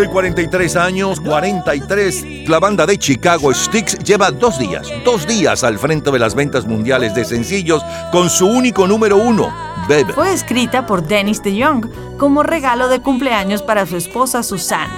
[0.00, 5.78] Hace 43 años, 43, la banda de Chicago Sticks lleva dos días, dos días al
[5.78, 9.54] frente de las ventas mundiales de sencillos con su único número uno,
[9.90, 10.14] Baby.
[10.14, 14.88] Fue escrita por Dennis DeYoung como regalo de cumpleaños para su esposa Susan.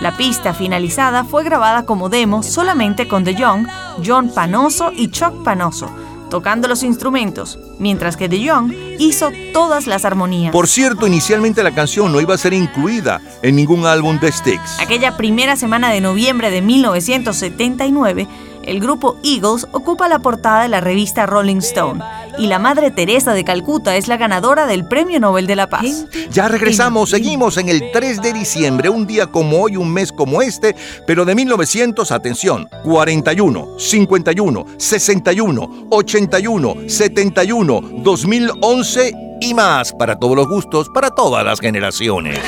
[0.00, 3.66] La pista finalizada fue grabada como demo solamente con DeYoung,
[4.06, 5.90] John Panoso y Chuck Panoso,
[6.34, 10.50] tocando los instrumentos, mientras que DeYoung hizo todas las armonías.
[10.50, 14.80] Por cierto, inicialmente la canción no iba a ser incluida en ningún álbum de Sticks.
[14.80, 18.26] Aquella primera semana de noviembre de 1979,
[18.64, 22.02] el grupo Eagles ocupa la portada de la revista Rolling Stone
[22.38, 26.06] y la Madre Teresa de Calcuta es la ganadora del Premio Nobel de la Paz.
[26.30, 30.42] Ya regresamos, seguimos en el 3 de diciembre, un día como hoy, un mes como
[30.42, 30.74] este,
[31.06, 40.48] pero de 1900, atención, 41, 51, 61, 81, 71, 2011 y más, para todos los
[40.48, 42.38] gustos, para todas las generaciones.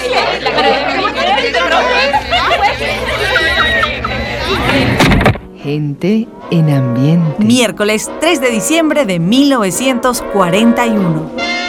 [5.63, 7.45] Gente en ambiente.
[7.45, 11.66] Miércoles 3 de diciembre de 1941.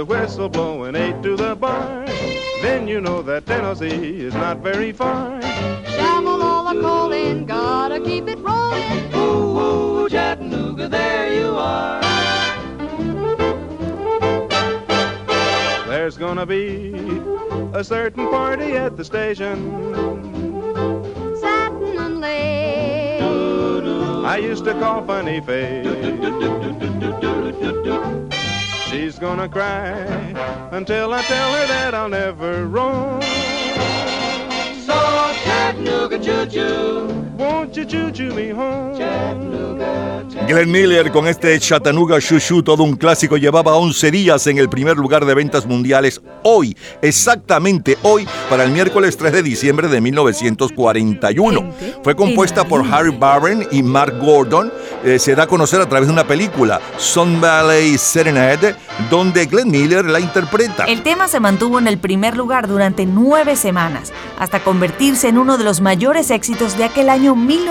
[0.00, 2.06] The whistle blowing eight to the bar,
[2.62, 5.42] then you know that Tennessee is not very far.
[5.42, 9.14] Shovel all the coal in, gotta keep it rolling.
[9.14, 12.00] Ooh, ooh, Chattanooga, there you are.
[15.86, 16.94] There's gonna be
[17.74, 19.56] a certain party at the station.
[21.42, 23.20] Satin and lace.
[24.24, 25.86] I used to call Funny Face.
[28.90, 29.92] She's gonna cry
[30.72, 33.22] until I tell her that I'll never roam.
[34.82, 34.94] So
[35.44, 37.29] Chattanooga choo-choo, won't
[40.46, 44.96] Glenn Miller con este Chattanooga Shoo, todo un clásico, llevaba 11 días en el primer
[44.96, 46.20] lugar de ventas mundiales.
[46.42, 51.72] Hoy, exactamente hoy, para el miércoles 3 de diciembre de 1941.
[52.02, 54.72] Fue compuesta por Harry Barron y Mark Gordon.
[55.04, 58.74] Eh, se da a conocer a través de una película, Sun Valley Serenade,
[59.08, 60.84] donde Glenn Miller la interpreta.
[60.84, 65.58] El tema se mantuvo en el primer lugar durante nueve semanas, hasta convertirse en uno
[65.58, 67.69] de los mayores éxitos de aquel año 1941.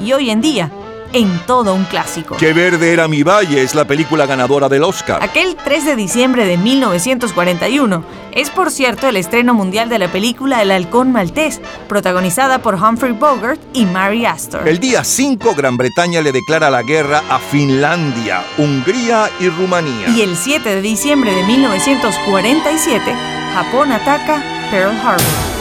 [0.00, 0.70] Y hoy en día,
[1.12, 2.36] en todo un clásico.
[2.36, 5.22] Qué verde era mi valle es la película ganadora del Oscar.
[5.22, 10.62] Aquel 3 de diciembre de 1941 es, por cierto, el estreno mundial de la película
[10.62, 14.66] El Halcón Maltés, protagonizada por Humphrey Bogart y Mary Astor.
[14.66, 20.08] El día 5, Gran Bretaña le declara la guerra a Finlandia, Hungría y Rumanía.
[20.08, 23.14] Y el 7 de diciembre de 1947,
[23.54, 25.51] Japón ataca Pearl Harbor.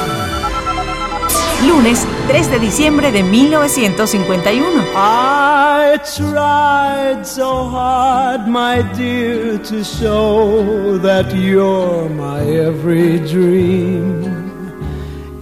[1.68, 4.82] Lunes 3 de diciembre de 1951.
[4.96, 14.24] I tried so hard, my dear, to show that you're my every dream.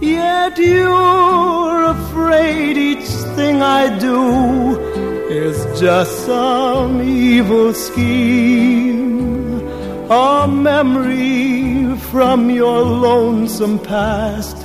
[0.00, 4.78] Yet you're afraid each thing I do
[5.30, 9.60] is just some evil scheme.
[10.10, 14.56] A memory from your lonesome past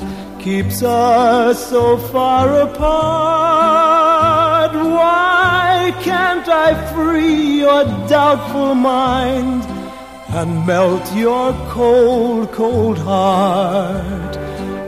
[0.46, 3.56] keeps us so far apart.
[4.76, 9.64] Why can't I free your doubtful mind
[10.38, 14.36] and melt your cold, cold heart?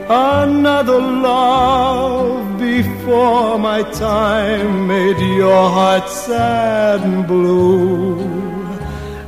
[0.08, 8.20] Another love before my time made your heart sad and blue.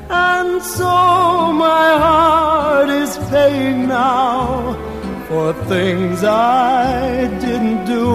[0.08, 4.89] And so my heart is paying now
[5.30, 8.08] for things I didn't do.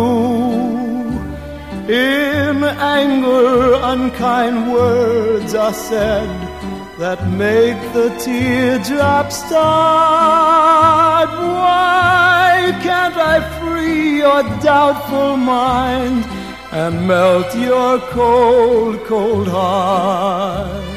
[1.88, 2.57] In
[2.99, 6.30] anger, unkind words are said
[6.99, 11.30] that make the teardrops start.
[11.30, 16.26] Why can't I free your doubtful mind
[16.74, 20.94] and melt your cold, cold heart?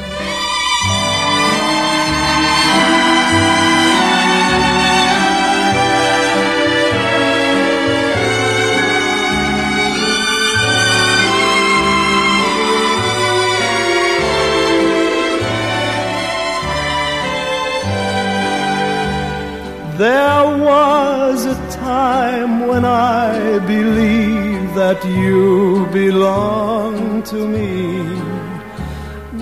[21.71, 28.03] Time when I believed that you belonged to me.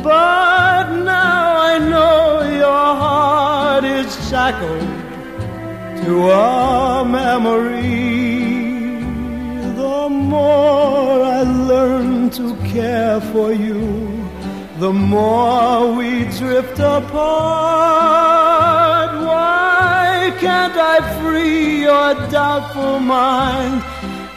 [0.02, 4.90] But now I know your heart is shackled
[6.04, 8.08] to a memory.
[9.82, 14.17] The more I learn to care for you,
[14.80, 17.12] the more we drift apart.
[19.26, 23.84] Why can't I free your doubtful mind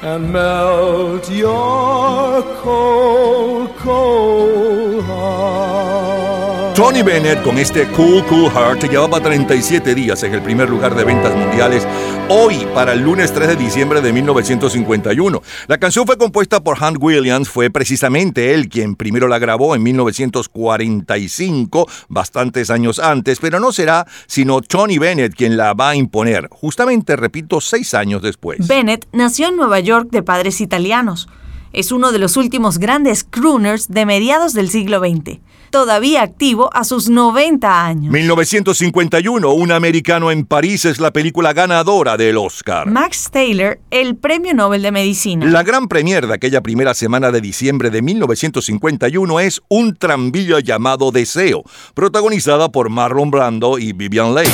[0.03, 6.49] and melt your cold, cold heart?
[6.80, 11.04] Tony Bennett con este Cool Cool Heart llevaba 37 días en el primer lugar de
[11.04, 11.86] ventas mundiales
[12.30, 15.42] hoy para el lunes 3 de diciembre de 1951.
[15.66, 19.82] La canción fue compuesta por Hank Williams, fue precisamente él quien primero la grabó en
[19.82, 26.48] 1945, bastantes años antes, pero no será sino Tony Bennett quien la va a imponer,
[26.50, 28.66] justamente, repito, seis años después.
[28.66, 31.28] Bennett nació en Nueva York de padres italianos.
[31.74, 35.40] Es uno de los últimos grandes crooners de mediados del siglo XX,
[35.70, 38.12] todavía activo a sus 90 años.
[38.12, 42.88] 1951, Un americano en París es la película ganadora del Oscar.
[42.88, 45.46] Max Taylor, el Premio Nobel de Medicina.
[45.46, 51.12] La gran premier de aquella primera semana de diciembre de 1951 es Un tranvía llamado
[51.12, 51.62] Deseo,
[51.94, 54.50] protagonizada por Marlon Brando y Vivian Leigh.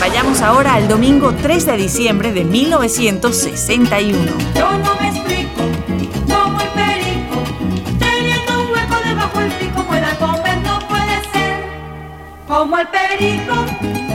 [0.00, 5.23] Vayamos ahora al domingo 3 de diciembre de 1961.
[12.54, 13.66] Como el perico,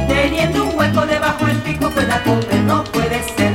[0.07, 3.51] teniendo un hueco debajo del pico, pueda comer, no puede ser.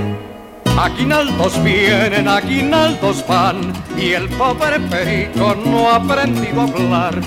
[0.78, 7.18] Aguinaldos vienen, aguinaldos van, y el pobre perico no ha aprendido a hablar,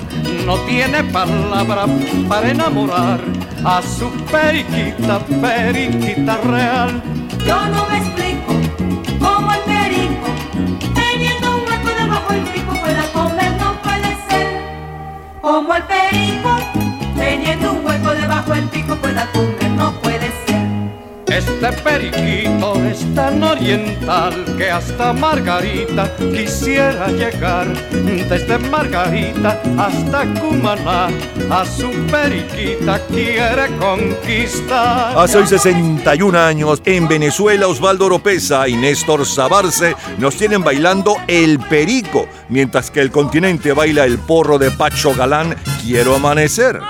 [0.46, 1.86] no tiene palabra
[2.28, 3.20] para enamorar
[3.64, 7.02] a su periquita, periquita real.
[7.44, 8.52] Yo no me explico
[9.18, 10.28] cómo el perico,
[10.94, 14.46] teniendo un hueco debajo del pico, pueda comer, no puede ser.
[15.40, 16.47] Como el perico,
[21.38, 27.68] Este periquito es tan oriental que hasta Margarita quisiera llegar.
[28.28, 31.08] Desde Margarita hasta Cumaná,
[31.48, 35.16] a su periquita quiere conquistar.
[35.16, 41.60] Hace hoy 61 años, en Venezuela, Osvaldo Oropesa y Néstor Sabarce nos tienen bailando el
[41.60, 46.80] perico, mientras que el continente baila el porro de Pacho Galán, Quiero Amanecer.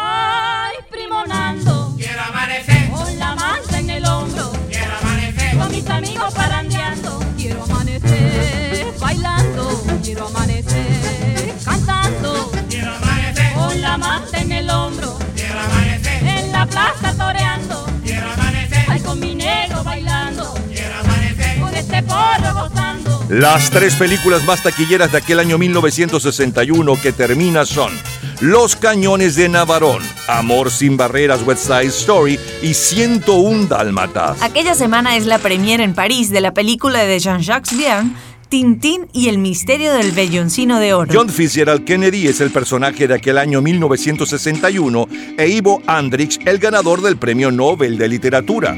[14.69, 15.19] El hombro.
[15.35, 16.27] Quiero amanecer.
[16.27, 17.87] En la plaza toreando.
[18.05, 18.85] Quiero amanecer.
[18.89, 20.55] Ay, con mi negro bailando.
[20.73, 21.61] Quiero amanecer.
[21.61, 23.25] Con este porro gozando.
[23.29, 27.93] Las tres películas más taquilleras de aquel año 1961 que termina son
[28.41, 34.41] Los Cañones de Navarón, Amor sin Barreras, West Side Story y 101 Dálmatas.
[34.43, 38.13] Aquella semana es la premiere en París de la película de Jean-Jacques Verne,
[38.49, 41.11] Tintín y el misterio del velloncino de oro.
[41.13, 47.03] John Fitzgerald Kennedy es el personaje de aquel año 1961 e Ivo Andrix el ganador
[47.03, 48.77] del Premio Nobel de Literatura.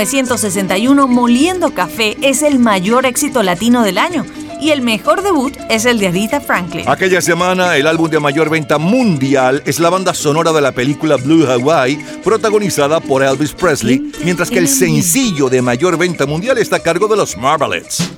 [0.00, 4.24] 1961, Moliendo Café es el mayor éxito latino del año
[4.58, 6.88] y el mejor debut es el de Aretha Franklin.
[6.88, 11.16] Aquella semana, el álbum de mayor venta mundial es la banda sonora de la película
[11.16, 16.76] Blue Hawaii, protagonizada por Elvis Presley, mientras que el sencillo de mayor venta mundial está
[16.76, 18.09] a cargo de los Marvelettes.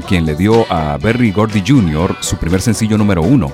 [0.00, 2.16] Quien le dio a Berry Gordy Jr.
[2.20, 3.52] su primer sencillo número uno.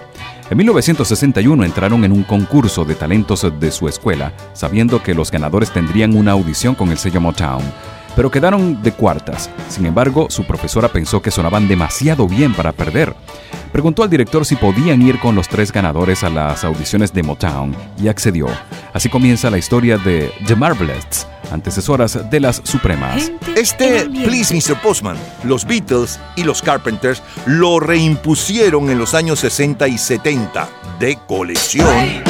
[0.51, 5.70] En 1961 entraron en un concurso de talentos de su escuela, sabiendo que los ganadores
[5.70, 7.62] tendrían una audición con el sello Motown,
[8.16, 9.51] pero quedaron de cuartas.
[9.68, 13.14] Sin embargo, su profesora pensó que sonaban demasiado bien para perder.
[13.70, 17.76] Preguntó al director si podían ir con los tres ganadores a las audiciones de Motown
[18.03, 18.47] y accedió.
[18.93, 23.32] Así comienza la historia de The Marvelettes, antecesoras de las Supremas.
[23.57, 24.80] Este Please Mr.
[24.80, 30.68] Postman, los Beatles y los Carpenters lo reimpusieron en los años 60 y 70
[30.99, 32.27] de colección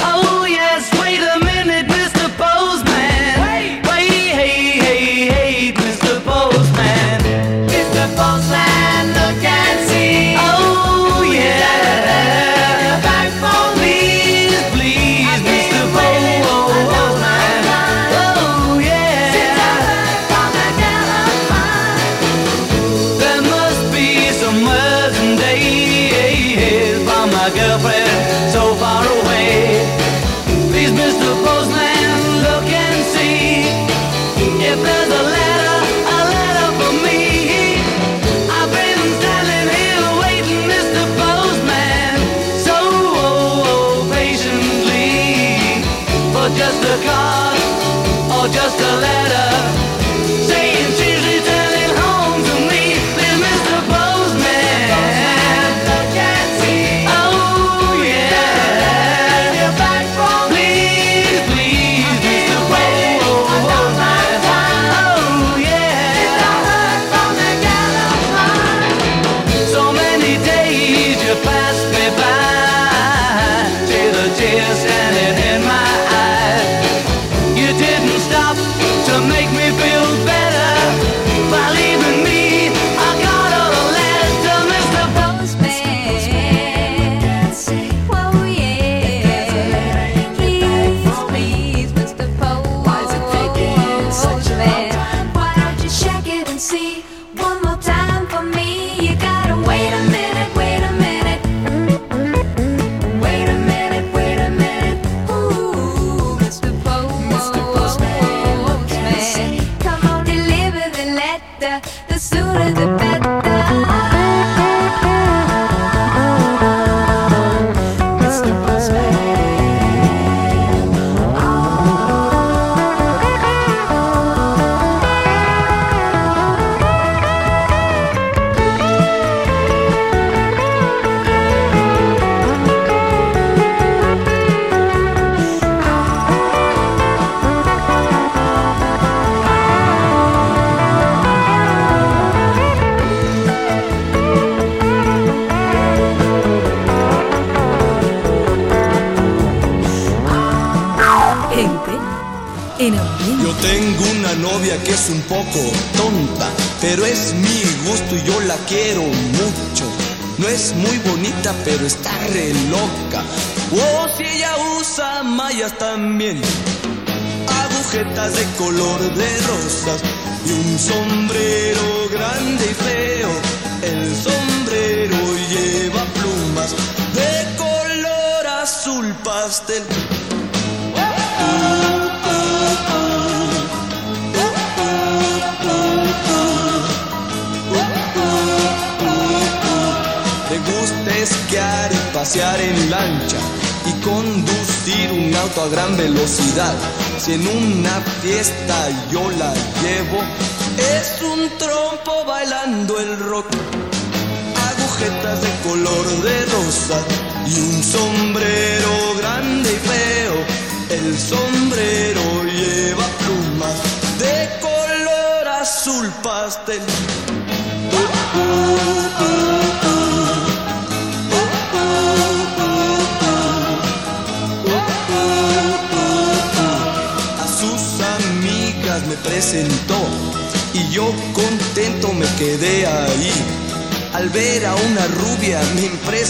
[197.29, 198.88] en una fiesta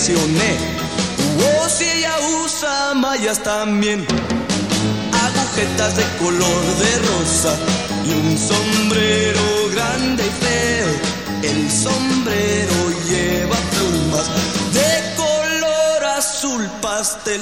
[0.09, 0.57] mencioné.
[1.39, 2.15] O si ella
[2.45, 4.07] usa mallas también,
[5.13, 7.57] agujetas de color de rosa
[8.05, 9.41] y un sombrero
[9.73, 10.89] grande y feo.
[11.43, 12.75] El sombrero
[13.09, 14.31] lleva plumas
[14.73, 17.41] de color azul pastel.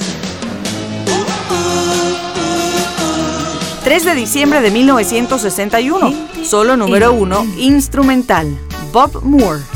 [3.84, 6.12] 3 de diciembre de 1961,
[6.44, 8.58] solo número 1, instrumental,
[8.92, 9.75] Bob Moore.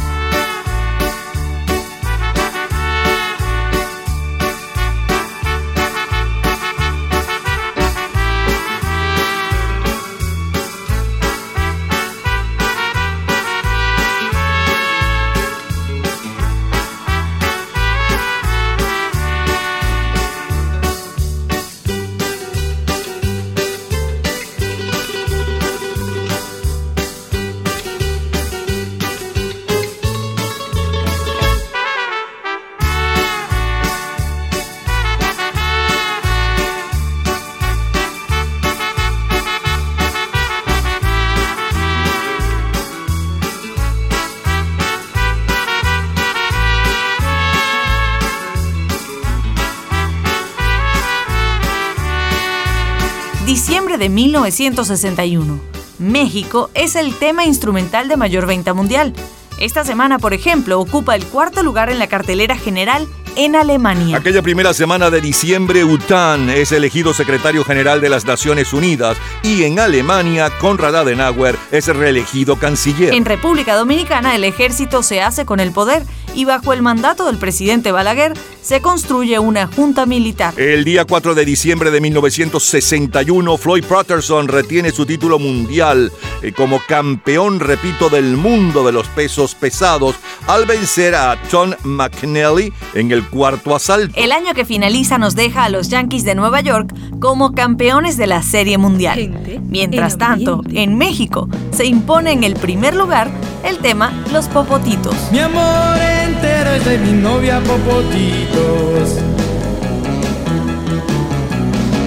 [53.50, 55.60] Diciembre de 1961.
[55.98, 59.12] México es el tema instrumental de mayor venta mundial.
[59.58, 64.18] Esta semana, por ejemplo, ocupa el cuarto lugar en la cartelera general en Alemania.
[64.18, 69.64] Aquella primera semana de diciembre, Után es elegido secretario general de las Naciones Unidas y
[69.64, 73.12] en Alemania, Konrad Adenauer es reelegido canciller.
[73.14, 76.04] En República Dominicana, el ejército se hace con el poder
[76.34, 78.32] y bajo el mandato del presidente Balaguer
[78.62, 80.54] se construye una junta militar.
[80.58, 86.12] El día 4 de diciembre de 1961, Floyd Patterson retiene su título mundial
[86.42, 90.16] eh, como campeón, repito, del mundo de los pesos pesados
[90.46, 94.14] al vencer a Tom McNally en el cuarto asalto.
[94.16, 98.26] El año que finaliza nos deja a los Yankees de Nueva York como campeones de
[98.26, 99.60] la Serie Mundial.
[99.68, 103.30] Mientras tanto, en México se impone en el primer lugar
[103.64, 105.14] el tema Los Popotitos.
[105.32, 109.08] Mi amor entero es de mi novia Popotitos.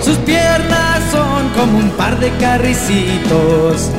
[0.04, 3.90] Sus piernas son como un par de carricitos.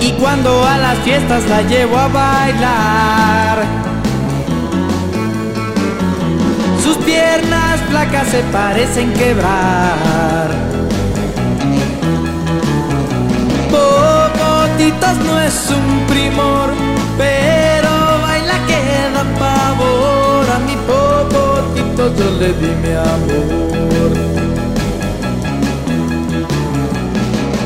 [0.00, 3.64] Y cuando a las fiestas la llevo a bailar,
[6.82, 10.48] sus piernas flacas se parecen quebrar.
[13.70, 18.80] Popotitos no es un primor, pero baila que
[19.14, 20.46] da pavor.
[20.54, 24.12] A mi Popotitos yo le di mi amor.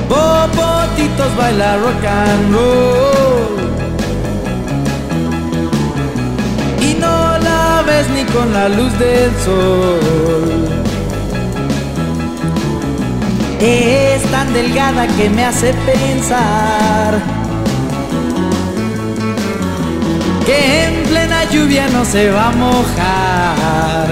[0.08, 3.56] Popotitos baila rock and roll.
[6.88, 10.60] Y no la ves ni con la luz del sol.
[13.60, 17.39] Es tan delgada que me hace pensar
[20.46, 24.06] que en plena lluvia no se va a mojar.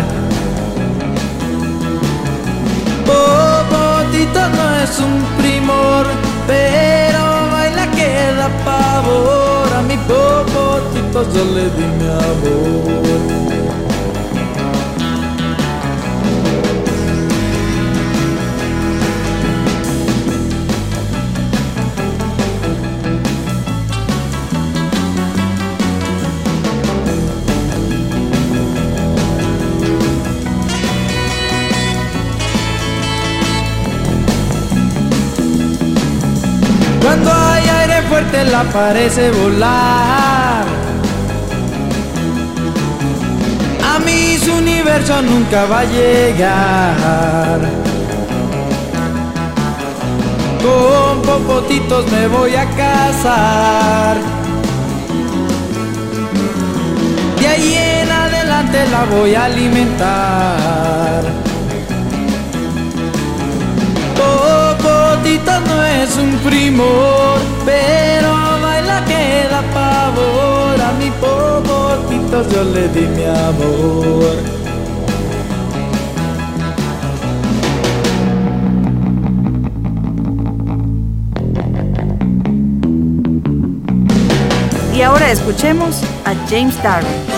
[3.06, 6.06] Popotito no es un primor,
[6.46, 7.20] pero
[7.52, 9.68] baila que da pavor.
[9.78, 13.67] A mi popotito yo le di mi amor.
[37.02, 40.64] Cuando hay aire fuerte la parece volar.
[43.94, 47.60] A mí su universo nunca va a llegar.
[50.62, 54.16] Con popotitos me voy a casar.
[57.40, 61.47] De ahí en adelante la voy a alimentar.
[65.48, 68.30] No es un primor, pero
[68.62, 70.80] baila que da pavor.
[70.80, 74.36] A mi popotito yo le di mi amor.
[84.94, 87.37] Y ahora escuchemos a James Darwin.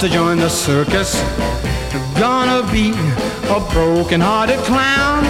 [0.00, 1.14] To join the circus.
[2.18, 2.92] Gonna be
[3.50, 5.22] a broken hearted clown.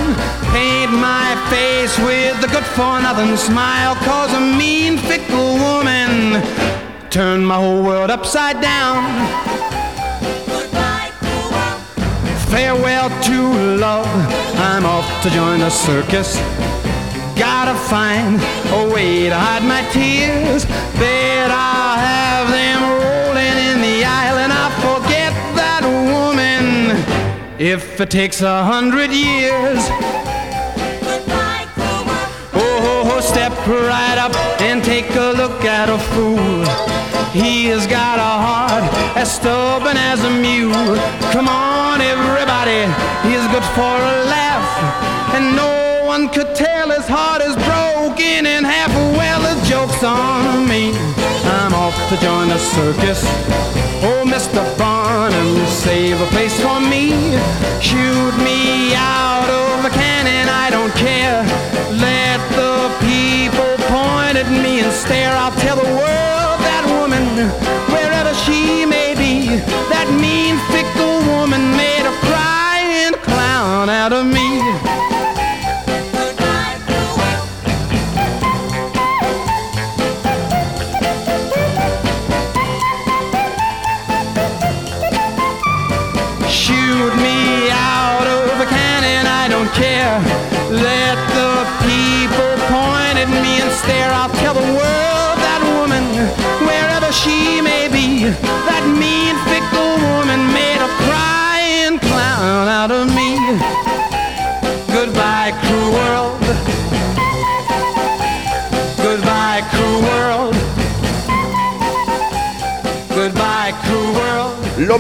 [0.53, 3.97] Paint my face with a good for nothing smile.
[3.97, 6.41] Cause a mean, fickle woman
[7.11, 9.03] turned my whole world upside down.
[12.51, 14.07] Farewell to love.
[14.71, 16.37] I'm off to join the circus.
[17.37, 18.37] Gotta find
[18.71, 20.65] a way to hide my tears.
[21.01, 23.00] Bet I'll have them
[27.61, 29.81] if it takes a hundred years.
[32.55, 36.65] Oh, step right up and take a look at a fool.
[37.37, 38.85] He has got a heart
[39.15, 40.97] as stubborn as a mule.
[41.33, 42.89] Come on, everybody,
[43.29, 44.65] he's good for a laugh.
[45.35, 48.91] And no one could tell his heart is broken in half.
[48.91, 50.93] A well, the joke's on me.
[51.45, 53.23] I'm off to join the circus.
[54.03, 54.65] Oh, Mr.
[55.41, 57.11] Barnum, save a place for me.
[57.81, 61.43] Shoot me out of a cannon, I don't care.
[61.93, 65.33] Let the people point at me and stare.
[65.33, 67.25] I'll tell the world that woman,
[67.93, 69.57] wherever she may be,
[69.89, 75.10] that mean, fickle woman made a crying clown out of me.
[93.83, 94.13] Stare.
[94.13, 96.05] I'll tell the world that woman,
[96.67, 98.60] wherever she may be,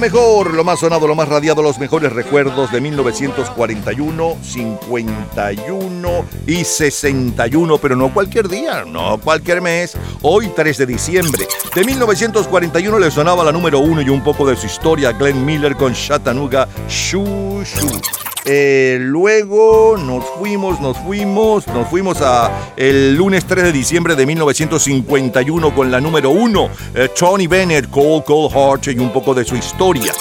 [0.01, 7.78] mejor, lo más sonado, lo más radiado, los mejores recuerdos de 1941, 51 y 61,
[7.78, 9.97] pero no cualquier día, no cualquier mes.
[10.22, 14.56] Hoy 3 de diciembre de 1941 le sonaba la número uno y un poco de
[14.56, 18.30] su historia Glenn Miller con Chattanooga Shoo Shoo.
[18.44, 24.26] Eh, luego nos fuimos, nos fuimos, nos fuimos a el lunes 3 de diciembre de
[24.26, 26.68] 1951 con la número 1,
[27.18, 30.12] Tony Bennett, Cold Cold Heart y un poco de su historia.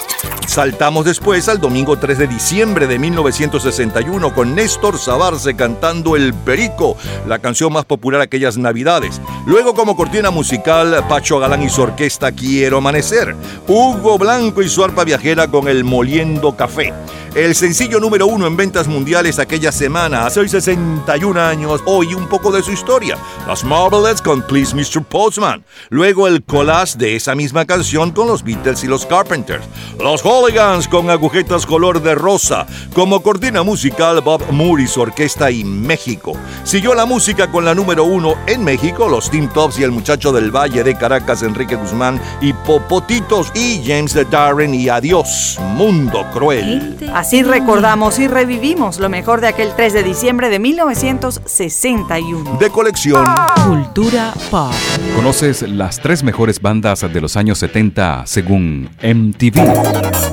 [0.50, 6.96] Saltamos después al domingo 3 de diciembre de 1961 con Néstor Sabarce cantando El Perico,
[7.28, 9.20] la canción más popular aquellas navidades.
[9.46, 13.36] Luego como cortina musical, Pacho Galán y su orquesta Quiero Amanecer.
[13.68, 16.92] Hugo Blanco y su arpa viajera con El Moliendo Café.
[17.36, 22.28] El sencillo número uno en ventas mundiales aquella semana, hace hoy 61 años, hoy un
[22.28, 23.16] poco de su historia.
[23.46, 25.04] Las Marvelettes con Please Mr.
[25.04, 25.64] Postman.
[25.90, 29.64] Luego el collage de esa misma canción con los Beatles y los Carpenters.
[29.98, 32.66] Los Hooligans con agujetas color de rosa.
[32.94, 36.32] Como cortina musical, Bob Moore y su orquesta y México.
[36.64, 40.32] Siguió la música con la número uno en México, los Team Tops y el muchacho
[40.32, 46.26] del Valle de Caracas, Enrique Guzmán y Popotitos y James de Darren y Adiós, Mundo
[46.32, 46.98] Cruel.
[47.14, 52.56] Así recordamos y revivimos lo mejor de aquel 3 de diciembre de 1961.
[52.58, 53.26] De colección.
[53.66, 54.72] Cultura Pop.
[55.14, 59.58] ¿Conoces las tres mejores bandas de los años 70 según MTV?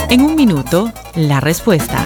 [0.10, 2.06] En un minuto, la respuesta.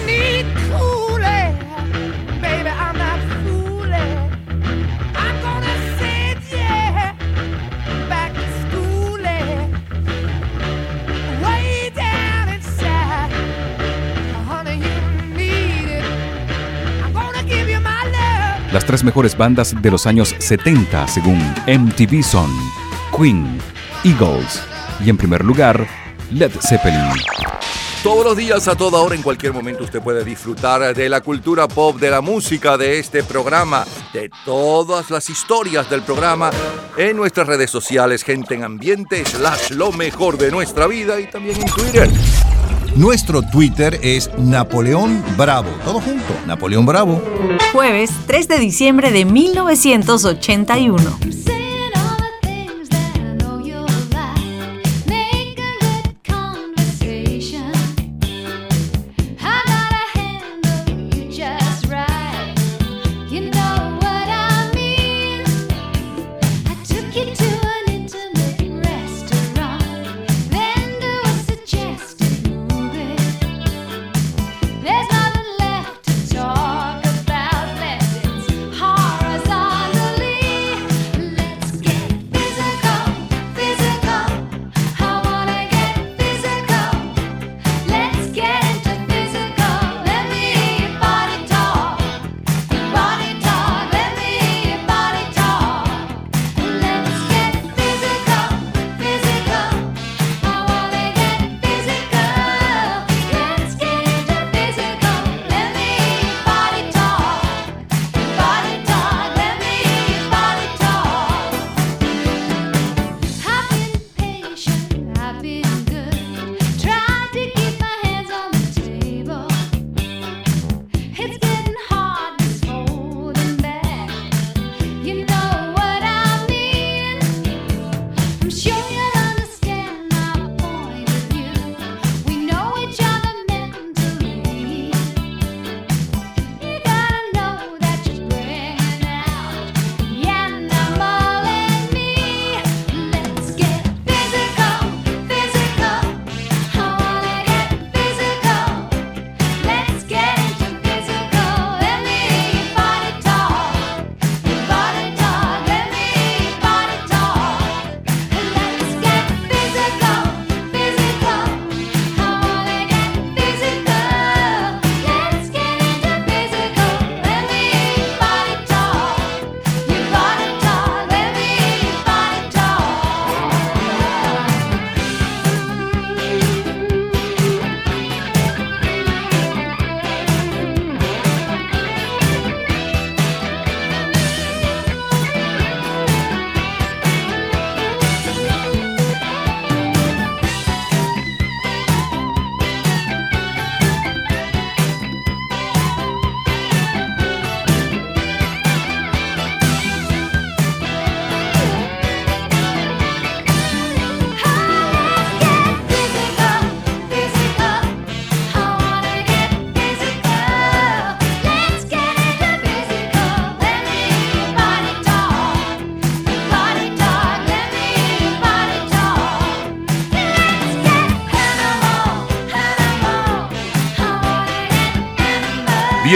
[18.71, 22.49] Las tres mejores bandas de los años 70 según MTV son
[23.15, 23.59] Queen,
[24.05, 24.63] Eagles
[25.03, 25.85] y en primer lugar
[26.31, 27.11] Led Zeppelin.
[28.01, 31.67] Todos los días, a toda hora, en cualquier momento, usted puede disfrutar de la cultura
[31.67, 36.49] pop, de la música, de este programa, de todas las historias del programa
[36.97, 41.61] en nuestras redes sociales, gente en ambiente, slash lo mejor de nuestra vida y también
[41.61, 42.09] en Twitter.
[42.95, 45.69] Nuestro Twitter es Napoleón Bravo.
[45.85, 47.21] Todo junto, Napoleón Bravo.
[47.71, 51.17] Jueves 3 de diciembre de 1981.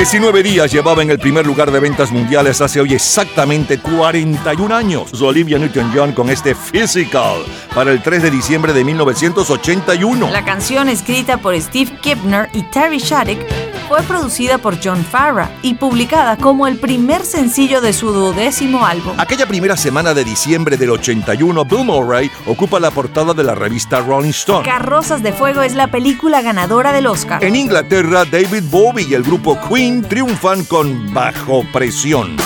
[0.05, 5.19] 19 días llevaba en el primer lugar de ventas mundiales hace hoy exactamente 41 años.
[5.19, 10.29] Olivia Newton-John con este Physical para el 3 de diciembre de 1981.
[10.29, 13.39] La canción escrita por Steve Kipner y Terry Shattuck
[13.87, 19.13] fue producida por John Farrar y publicada como el primer sencillo de su duodécimo álbum.
[19.17, 24.01] Aquella primera semana de diciembre del 81, Bill Murray ocupa la portada de la revista
[24.01, 24.65] Rolling Stone.
[24.65, 27.43] Carrozas de Fuego es la película ganadora del Oscar.
[27.43, 32.37] En Inglaterra, David Bowie y el grupo Queen triunfan con Bajo Presión.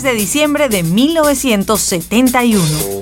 [0.00, 2.99] 3 de diciembre de 1971.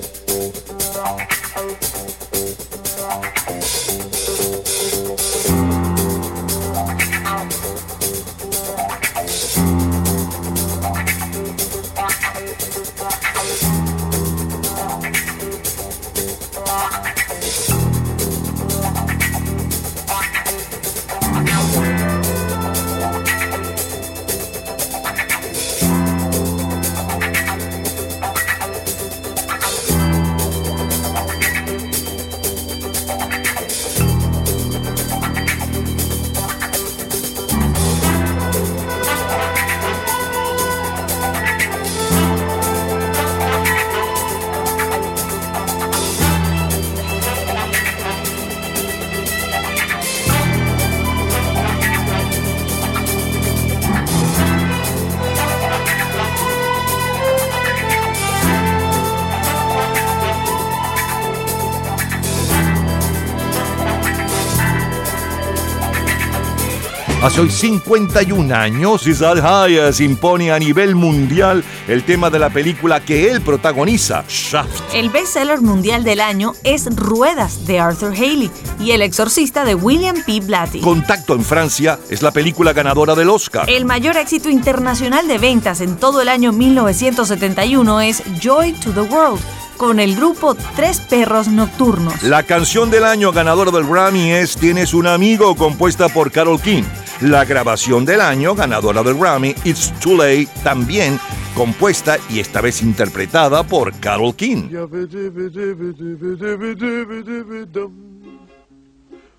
[67.29, 73.01] Hace hoy 51 años, Isaac Hayes impone a nivel mundial el tema de la película
[73.01, 74.95] que él protagoniza, Shaft.
[74.95, 78.51] El bestseller mundial del año es Ruedas de Arthur Haley
[78.81, 80.41] y El exorcista de William P.
[80.41, 80.81] Blatty.
[80.81, 83.69] Contacto en Francia es la película ganadora del Oscar.
[83.69, 89.03] El mayor éxito internacional de ventas en todo el año 1971 es Joy to the
[89.03, 89.43] World,
[89.77, 92.23] con el grupo Tres Perros Nocturnos.
[92.23, 96.85] La canción del año ganadora del Grammy es Tienes un amigo, compuesta por Carol King.
[97.21, 101.19] La grabación del año ganadora del Grammy, It's Too Late, también
[101.53, 104.71] compuesta y esta vez interpretada por Carol King.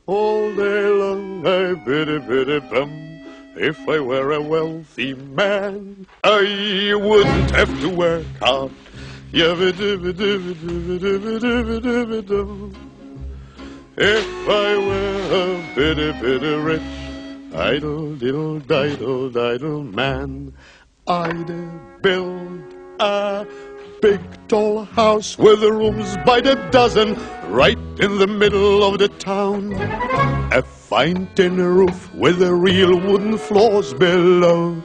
[0.06, 2.90] All day long I biddy biddy bum.
[3.56, 8.72] If I were a wealthy man, I wouldn't have to work hard.
[9.32, 9.60] If
[14.50, 16.82] I were a bitty bitty rich,
[17.54, 20.54] idle diddle diddle diddle man,
[21.08, 22.62] I'd build
[23.00, 23.46] a
[24.02, 27.16] big tall house with rooms by the dozen
[27.50, 29.74] right in the middle of the town.
[30.52, 34.82] A fine tin roof with real wooden floors below.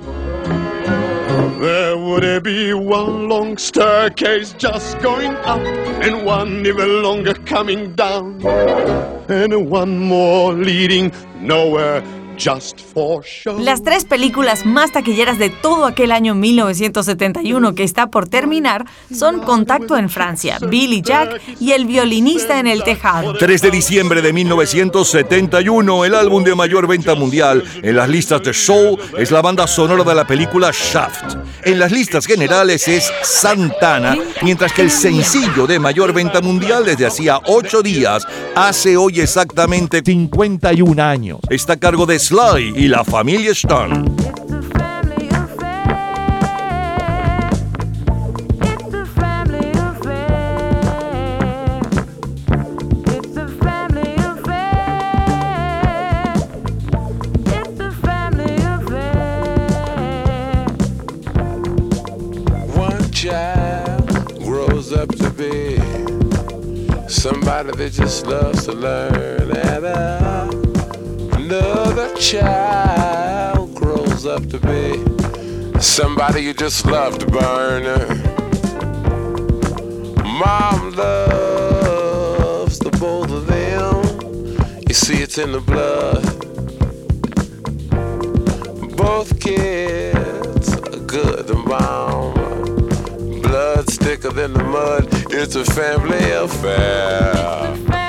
[1.61, 8.45] There would be one long staircase just going up and one even longer coming down
[9.29, 12.03] and one more leading nowhere
[12.39, 13.59] just for show.
[13.59, 19.41] Las tres películas más taquilleras de todo aquel año 1971 que está por terminar son
[19.41, 23.35] Contacto en Francia, Billy Jack y El violinista en el tejado.
[23.35, 28.53] 3 de diciembre de 1971, el álbum de mayor venta mundial en las listas de
[28.55, 31.37] Soul es la banda sonora de la película Shaft.
[31.65, 37.07] En las listas generales es Santana, mientras que el sencillo de mayor venta mundial desde
[37.07, 41.39] hacía 8 días hace hoy exactamente 51 años.
[41.49, 44.07] Está a cargo de Sly y la familia Stone.
[62.75, 65.77] One child grows up to be
[67.07, 70.24] somebody that just loves to learn, and uh, another
[72.19, 77.85] child grows up to be somebody you just love to burn.
[80.23, 84.03] Mom loves the both of them.
[84.89, 86.25] You see, it's in the blood.
[88.97, 92.35] Both kids are good and bomb.
[93.43, 95.09] Blood's thicker than the mud.
[95.33, 98.04] It's a family affair.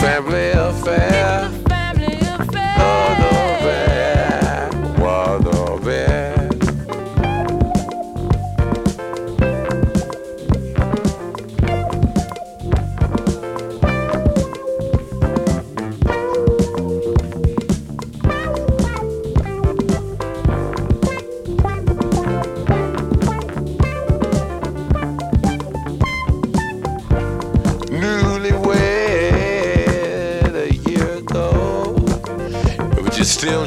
[0.00, 1.57] It's a family affair.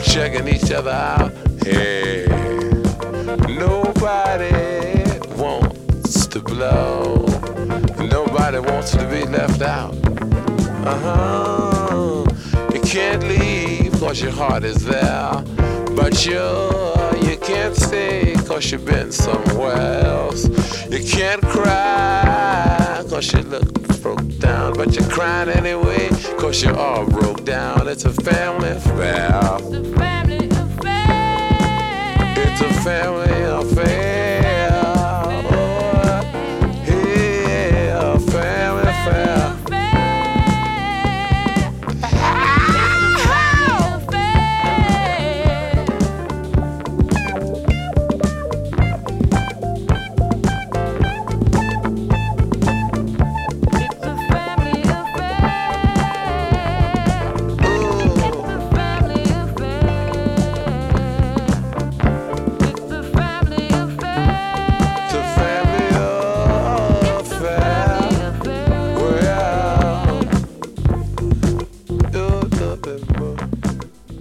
[0.03, 1.31] Checking each other out.
[1.63, 2.25] Hey,
[3.47, 4.51] nobody
[5.35, 7.25] wants to blow.
[7.97, 9.95] Nobody wants to be left out.
[10.85, 12.25] Uh huh.
[12.73, 15.43] You can't leave cause your heart is there.
[15.95, 16.41] But you,
[17.29, 20.45] you can't stay cause you've been somewhere else.
[20.89, 24.73] You can't cry cause you look broke down.
[24.73, 27.87] But you're crying anyway cause you're all broke down.
[27.87, 29.39] It's a family affair.
[32.35, 34.21] It's a family affair.
[34.27, 34.30] Oh,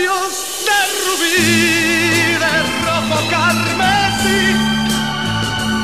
[0.00, 1.36] Labios de rubí,
[2.38, 2.54] de
[2.84, 4.42] rojo carmesí,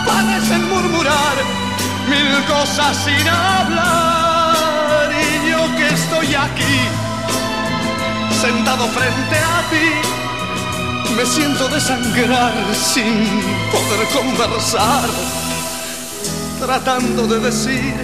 [0.07, 1.37] parecen murmurar
[2.09, 5.11] mil cosas sin hablar.
[5.13, 6.79] Y yo que estoy aquí,
[8.41, 9.89] sentado frente a ti,
[11.15, 15.11] me siento desangrar sin poder conversar,
[16.59, 17.95] tratando de decir,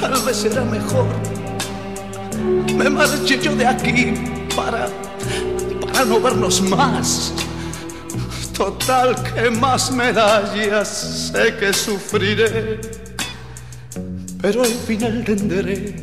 [0.00, 1.06] tal vez será mejor,
[2.76, 4.14] me marche yo de aquí
[4.54, 4.88] para,
[5.80, 7.32] para no vernos más.
[8.58, 12.80] Total, que más medallas sé que sufriré,
[14.42, 15.94] pero al final tendré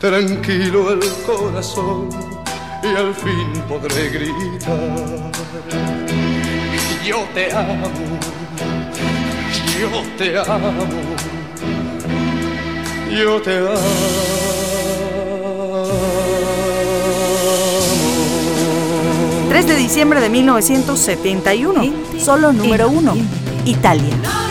[0.00, 2.10] tranquilo el corazón
[2.82, 5.32] y al fin podré gritar.
[7.06, 7.88] Yo te amo,
[9.80, 10.84] yo te amo,
[13.10, 14.53] yo te amo.
[19.54, 23.14] 3 de diciembre de 1971, solo número 1,
[23.66, 24.43] Italia.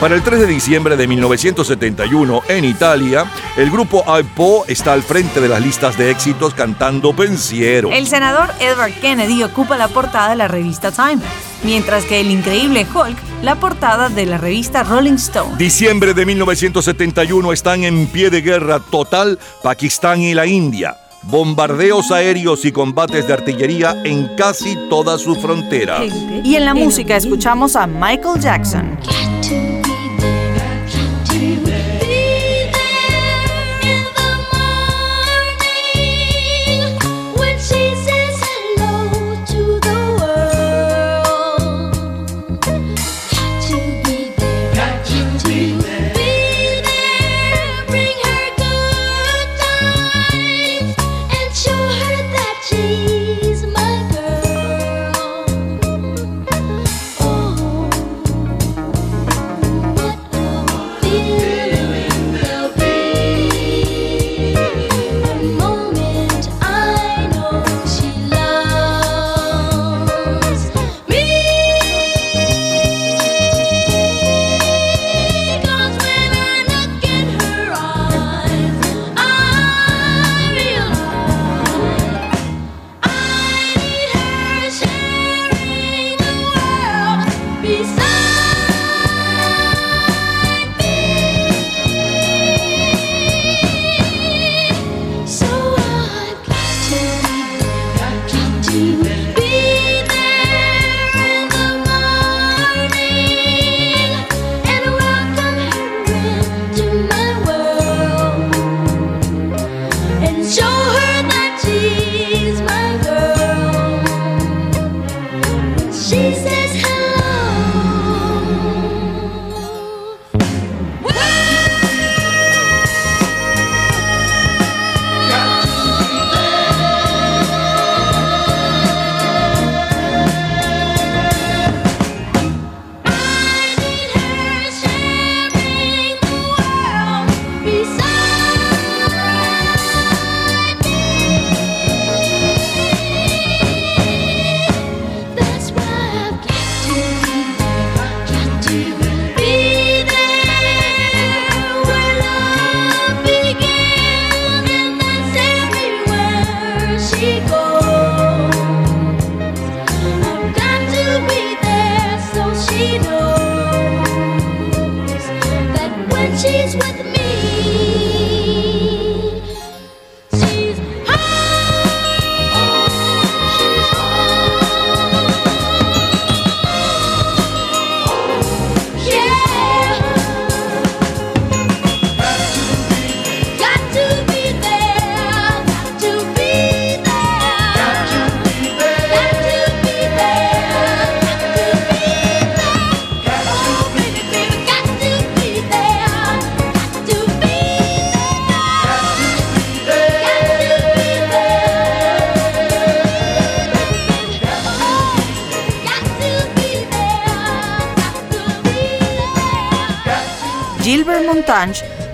[0.00, 3.24] Para el 3 de diciembre de 1971, en Italia,
[3.56, 7.90] el grupo iPo está al frente de las listas de éxitos cantando Pensiero.
[7.90, 11.20] El senador Edward Kennedy ocupa la portada de la revista Time,
[11.64, 15.56] mientras que el increíble Hulk la portada de la revista Rolling Stone.
[15.58, 20.96] Diciembre de 1971 están en pie de guerra total Pakistán y la India.
[21.22, 26.04] Bombardeos aéreos y combates de artillería en casi toda su frontera.
[26.44, 28.96] Y en la música escuchamos a Michael Jackson.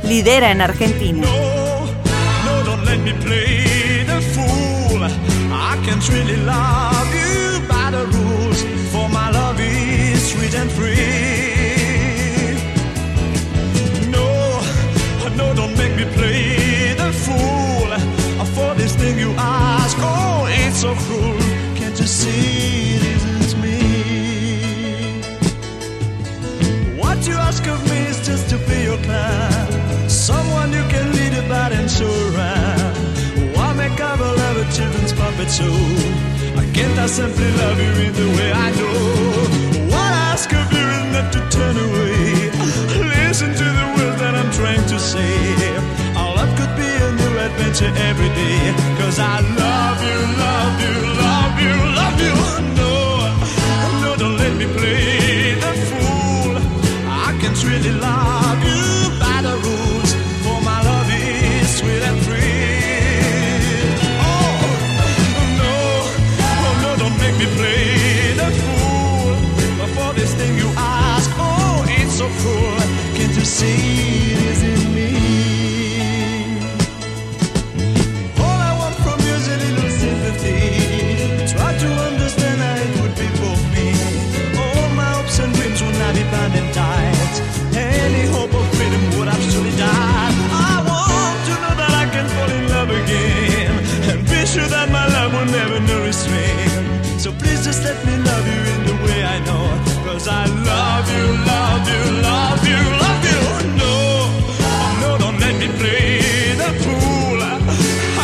[0.02, 1.13] Lidera en Argentina.
[37.04, 39.92] I simply love you in the way I know?
[39.92, 42.48] What ask of you is not to turn away.
[43.12, 45.36] Listen to the words that I'm trying to say.
[46.16, 48.72] Our love could be a new adventure every day.
[48.96, 50.96] Cause I love you, love you,
[51.28, 52.34] love you, love you.
[52.80, 52.92] No,
[54.00, 56.56] no, don't let me play the fool.
[57.26, 58.83] I can't really love you
[67.44, 69.36] no, don't me play the fool.
[69.94, 72.78] For this thing you ask, oh, it's so cruel.
[73.16, 74.53] Can't you see
[97.64, 99.64] just let me love you in the way I know.
[100.04, 103.40] Cause I love you, love you, love you, love you.
[103.80, 103.94] No,
[105.00, 107.40] no, don't let me play the fool.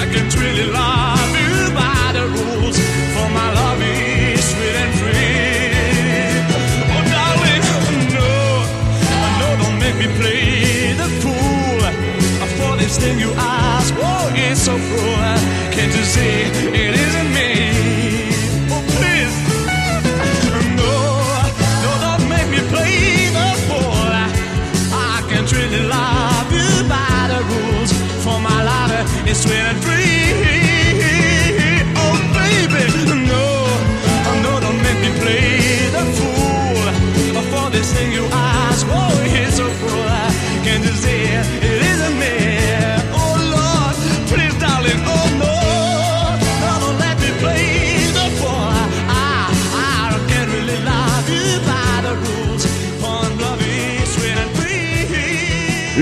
[0.00, 2.76] I can't really love you by the rules.
[3.14, 5.64] For my love is sweet and free.
[6.92, 7.64] Oh, darling,
[8.18, 8.28] no,
[9.40, 11.80] no, don't make me play the fool.
[12.58, 15.32] For this thing you ask, oh, it's so cruel.
[15.72, 16.44] Can't you see
[16.76, 17.09] it is?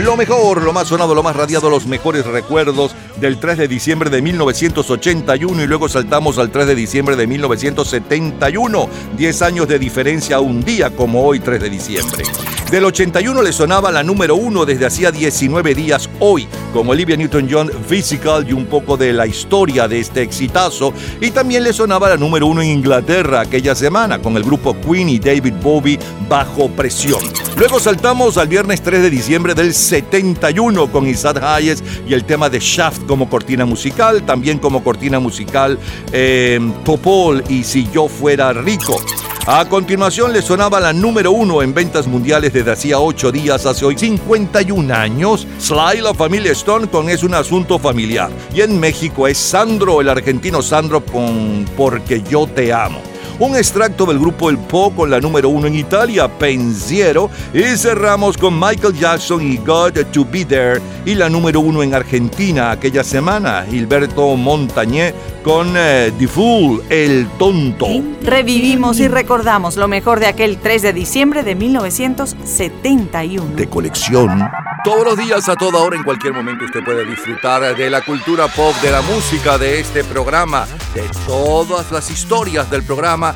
[0.09, 4.11] Lo mejor, lo más sonado, lo más radiado, los mejores recuerdos del 3 de diciembre
[4.11, 8.89] de 1981 y luego saltamos al 3 de diciembre de 1971.
[9.17, 12.25] 10 años de diferencia un día como hoy 3 de diciembre.
[12.71, 17.71] Del 81 le sonaba la número 1 desde hacía 19 días hoy, con Olivia Newton-John
[17.89, 20.93] Physical y un poco de la historia de este exitazo.
[21.21, 25.09] Y también le sonaba la número 1 en Inglaterra aquella semana, con el grupo Queen
[25.09, 27.48] y David Bowie bajo presión.
[27.59, 32.49] Luego saltamos al viernes 3 de diciembre del 71 con Isaac Hayes y el tema
[32.49, 35.77] de Shaft como cortina musical, también como cortina musical
[36.13, 39.03] eh, Topol y Si yo fuera rico.
[39.49, 43.85] A continuación le sonaba la número uno en ventas mundiales desde hacía 8 días, hace
[43.85, 45.45] hoy 51 años.
[45.59, 48.31] Sly, la familia Stone con Es un asunto familiar.
[48.55, 53.03] Y en México es Sandro, el argentino Sandro con Porque yo te amo.
[53.41, 57.31] Un extracto del grupo El Po con la número uno en Italia, Pensiero.
[57.55, 60.81] Y cerramos con Michael Jackson y God to Be There.
[61.05, 67.29] Y la número uno en Argentina aquella semana, Gilberto Montañé con eh, The Fool, El
[67.39, 67.87] Tonto.
[68.23, 73.55] Revivimos y recordamos lo mejor de aquel 3 de diciembre de 1971.
[73.55, 74.51] de colección.
[74.85, 78.49] Todos los días, a toda hora, en cualquier momento, usted puede disfrutar de la cultura
[78.49, 83.28] pop, de la música, de este programa, de todas las historias del programa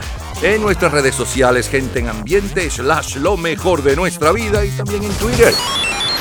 [0.43, 5.05] en nuestras redes sociales, gente en ambiente, slash lo mejor de nuestra vida y también
[5.05, 5.55] en Twitter.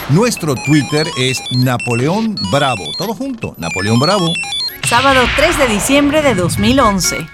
[0.09, 2.83] Nuestro Twitter es Napoleón Bravo.
[2.97, 4.27] Todo junto, Napoleón Bravo.
[4.83, 7.27] Sábado 3 de diciembre de 2011.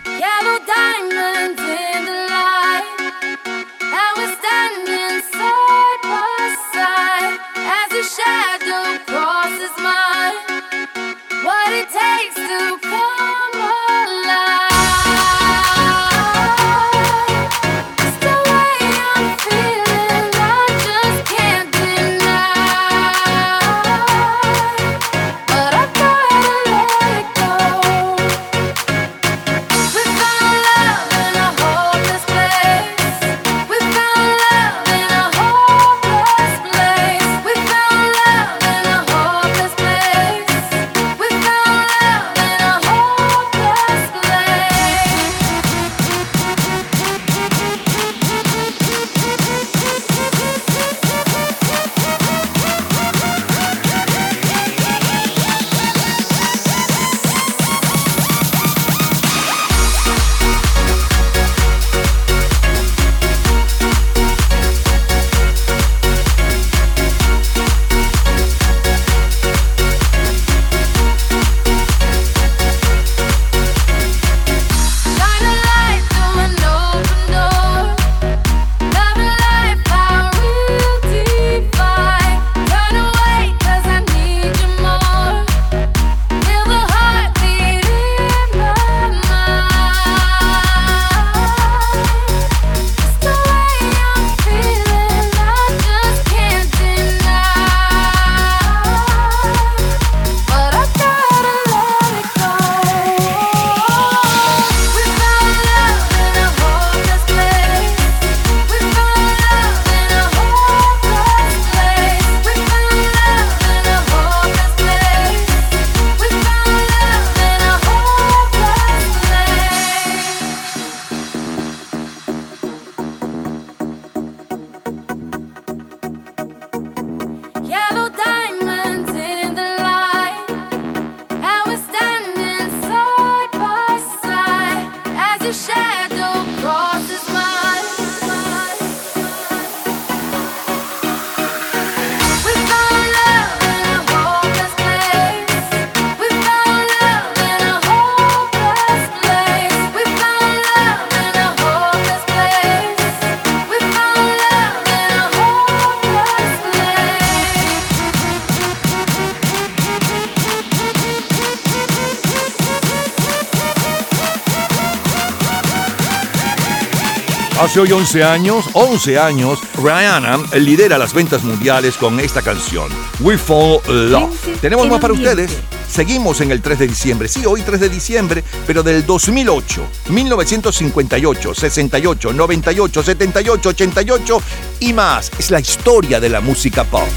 [167.60, 172.88] Hace hoy 11 años, 11 años, Rihanna lidera las ventas mundiales con esta canción,
[173.20, 174.60] We Fall Love.
[174.62, 175.52] Tenemos más para ustedes.
[175.90, 177.28] Seguimos en el 3 de diciembre.
[177.28, 184.42] Sí, hoy 3 de diciembre, pero del 2008, 1958, 68, 98, 78, 88
[184.82, 185.32] y más.
[185.40, 187.08] Es la historia de la música pop.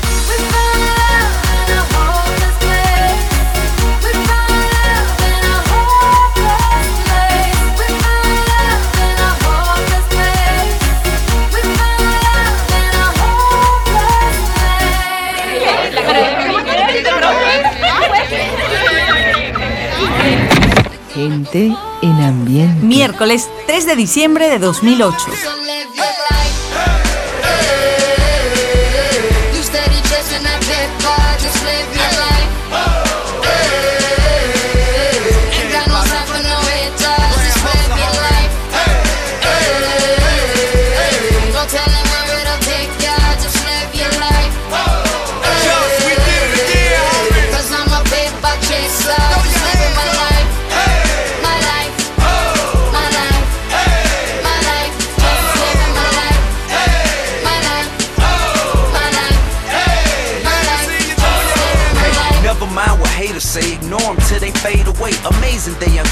[22.83, 25.60] Miércoles 3 de diciembre de 2008.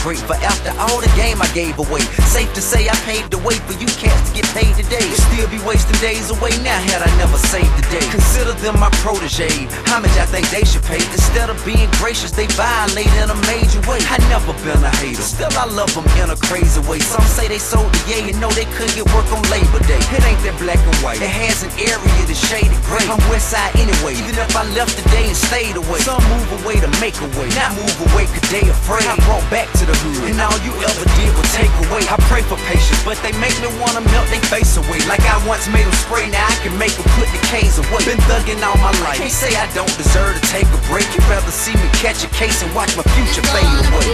[0.08, 2.00] drink forever all the game I gave away.
[2.30, 5.04] Safe to say I paved the way for you cats to get paid today.
[5.30, 8.04] Still be wasting days away now had I never saved the day.
[8.10, 9.50] Consider them my protege.
[9.98, 11.02] Much I think they should pay?
[11.10, 13.98] Instead of being gracious, they violate in a major way.
[14.06, 17.02] I never been a hater, still I love them in a crazy way.
[17.02, 19.98] Some say they sold the yay and know they couldn't get work on Labor Day.
[20.14, 21.18] It ain't that black and white.
[21.18, 23.02] It has an area that's shaded gray.
[23.10, 24.14] I'm west side anyway.
[24.14, 25.98] Even if I left today and stayed away.
[26.06, 27.50] Some move away to make a way.
[27.58, 29.06] Not move away cause they afraid.
[29.10, 30.30] I brought back to the hood.
[30.30, 32.02] And all you ever did was take away.
[32.08, 35.00] I pray for patience, but they make me wanna melt their face away.
[35.08, 38.04] Like I once made them spray, now I can make them put the K's away.
[38.04, 39.18] Been thugging all my life.
[39.18, 41.06] Can't say I don't deserve to take a break.
[41.14, 44.08] You'd rather see me catch a case and watch my future fade away.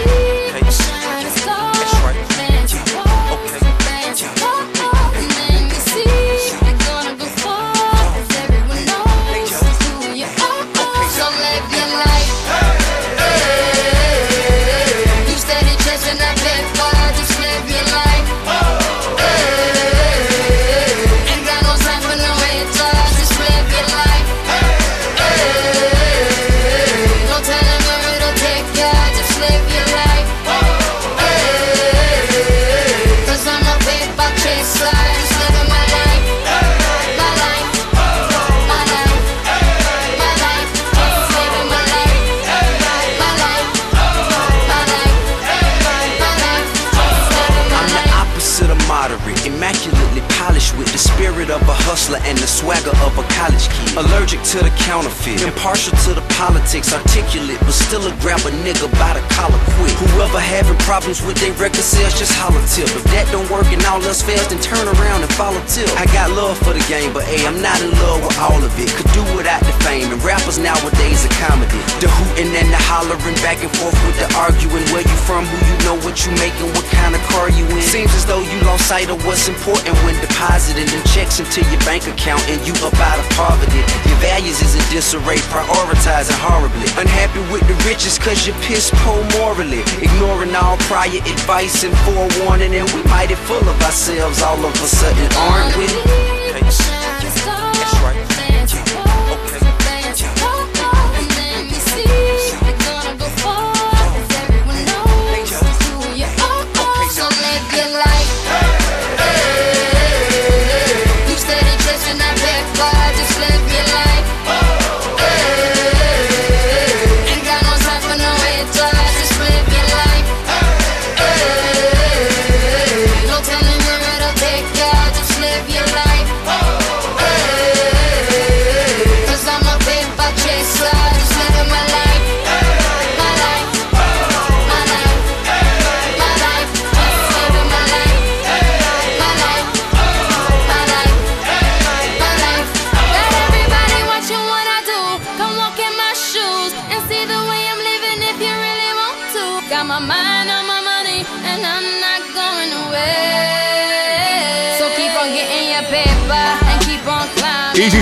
[53.95, 58.91] Allergic to the counterfeit, impartial to the politics, articulate, but still a grab a nigga
[58.99, 59.95] by the collar quick.
[60.11, 62.91] Whoever having problems with their record sales, just holler tip.
[62.91, 65.87] If that don't work and all else fails, then turn around and follow tip.
[65.95, 68.75] I got love for the game, but hey, I'm not in love with all of
[68.75, 68.91] it.
[68.99, 71.79] Could do without the fame, and rappers nowadays are comedy.
[72.03, 74.83] The hooting and the hollering, back and forth with the arguing.
[74.91, 77.79] Where you from, who you know, what you making, what kind of car you in.
[77.79, 81.79] Seems as though you lost sight of what's important when depositing them checks into your
[81.87, 83.84] bank account and you up out of poverty.
[84.07, 86.87] Your values is in disarray, prioritizing horribly.
[86.97, 89.81] Unhappy with the riches cause you're piss poor morally.
[90.01, 94.87] Ignoring all prior advice and forewarning, and we mighty full of ourselves all of a
[94.87, 96.34] sudden, aren't we?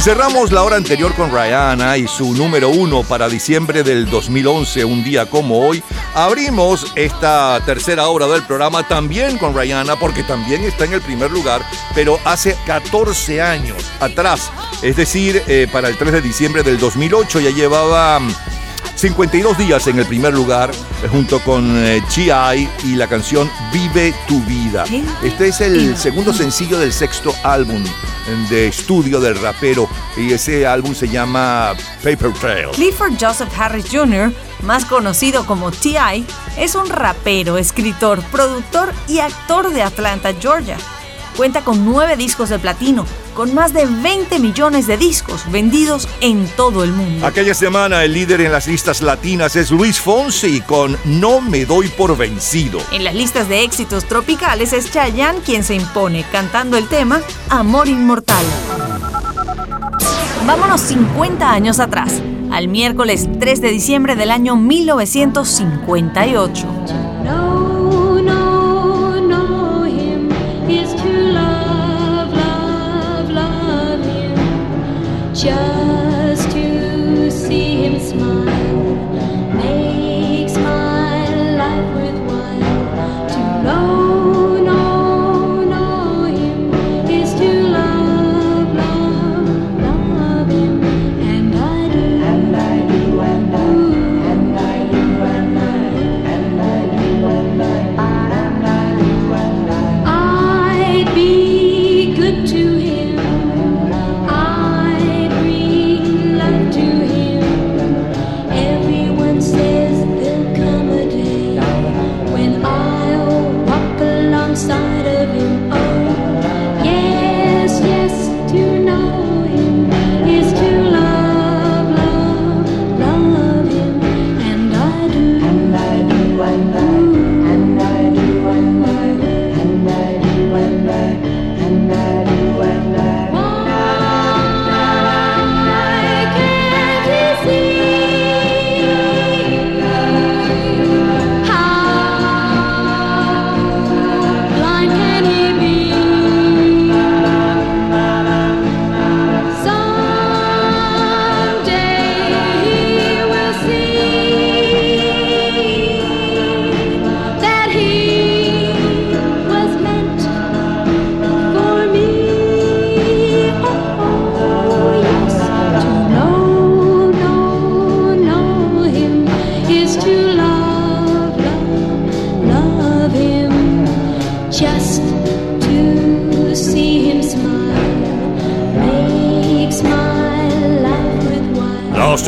[0.04, 5.02] Cerramos la hora anterior con Rihanna y su número uno para diciembre del 2011, un
[5.02, 5.82] día como hoy,
[6.14, 11.32] abrimos esta tercera hora del programa también con Rihanna porque también está en el primer
[11.32, 11.62] lugar,
[11.96, 14.52] pero hace 14 años atrás.
[14.82, 18.20] Es decir, eh, para el 3 de diciembre del 2008 ya llevaba...
[19.04, 22.70] mm, 52 días en el primer lugar eh, junto con eh, G.I.
[22.86, 24.86] y la canción Vive tu vida.
[25.22, 30.66] Este es el segundo sencillo del sexto álbum eh, de estudio del rapero y ese
[30.66, 31.74] álbum se llama
[32.04, 32.70] Paper Trail.
[32.72, 34.32] Clifford Joseph Harris Jr.,
[34.62, 36.26] más conocido como T.I.,
[36.58, 40.78] es un rapero, escritor, productor y actor de Atlanta, Georgia.
[41.36, 46.48] Cuenta con nueve discos de platino, con más de 20 millones de discos vendidos en
[46.56, 47.26] todo el mundo.
[47.26, 51.88] Aquella semana el líder en las listas latinas es Luis Fonsi con No me doy
[51.90, 52.80] por vencido.
[52.92, 57.88] En las listas de éxitos tropicales es Chayanne quien se impone cantando el tema Amor
[57.88, 58.46] Inmortal.
[60.46, 67.13] Vámonos 50 años atrás, al miércoles 3 de diciembre del año 1958.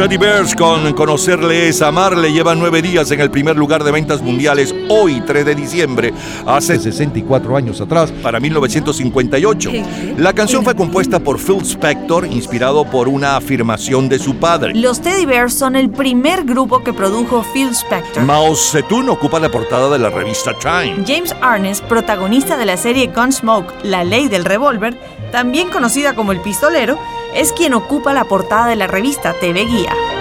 [0.06, 4.22] Teddy Bears con Conocerle es Amarle llevan nueve días en el primer lugar de ventas
[4.22, 6.14] mundiales hoy 3 de diciembre,
[6.45, 9.72] hace 64 años atrás, para 1958.
[10.18, 14.76] La canción fue compuesta por Phil Spector, inspirado por una afirmación de su padre.
[14.76, 18.22] Los Teddy Bears son el primer grupo que produjo Phil Spector.
[18.26, 21.03] Mao Zedong ocupa la portada de la revista Time.
[21.07, 24.95] James Arness, protagonista de la serie Gunsmoke, La Ley del Revólver,
[25.32, 26.99] también conocida como El Pistolero,
[27.36, 30.15] es quien ocupa la portada de la revista TV Guía.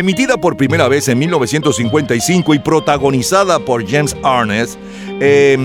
[0.00, 4.78] Emitida por primera vez en 1955 y protagonizada por James Arness,
[5.20, 5.58] eh,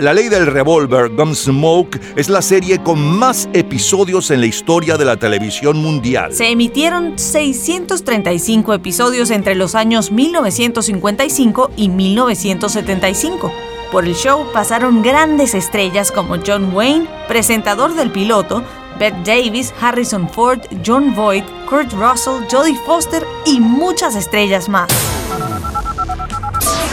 [0.00, 5.04] La Ley del Revólver, Gunsmoke, es la serie con más episodios en la historia de
[5.04, 6.32] la televisión mundial.
[6.32, 13.52] Se emitieron 635 episodios entre los años 1955 y 1975.
[13.92, 18.64] Por el show pasaron grandes estrellas como John Wayne, presentador del piloto,
[18.98, 24.88] Bette Davis, Harrison Ford, John Voight, Kurt Russell, Jodie Foster y muchas estrellas más.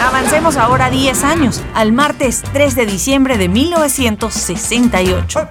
[0.02, 5.48] Avancemos ahora 10 años, al martes 3 de diciembre de 1968.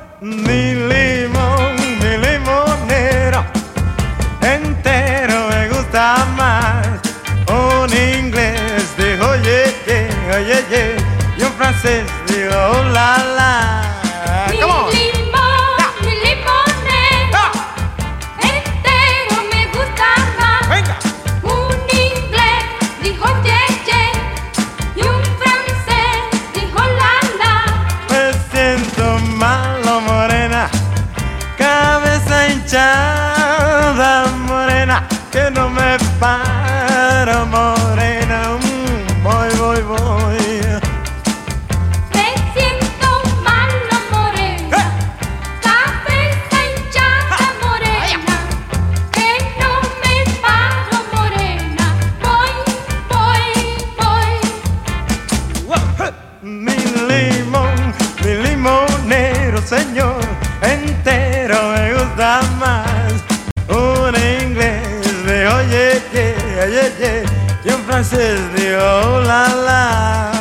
[36.18, 37.67] find them all.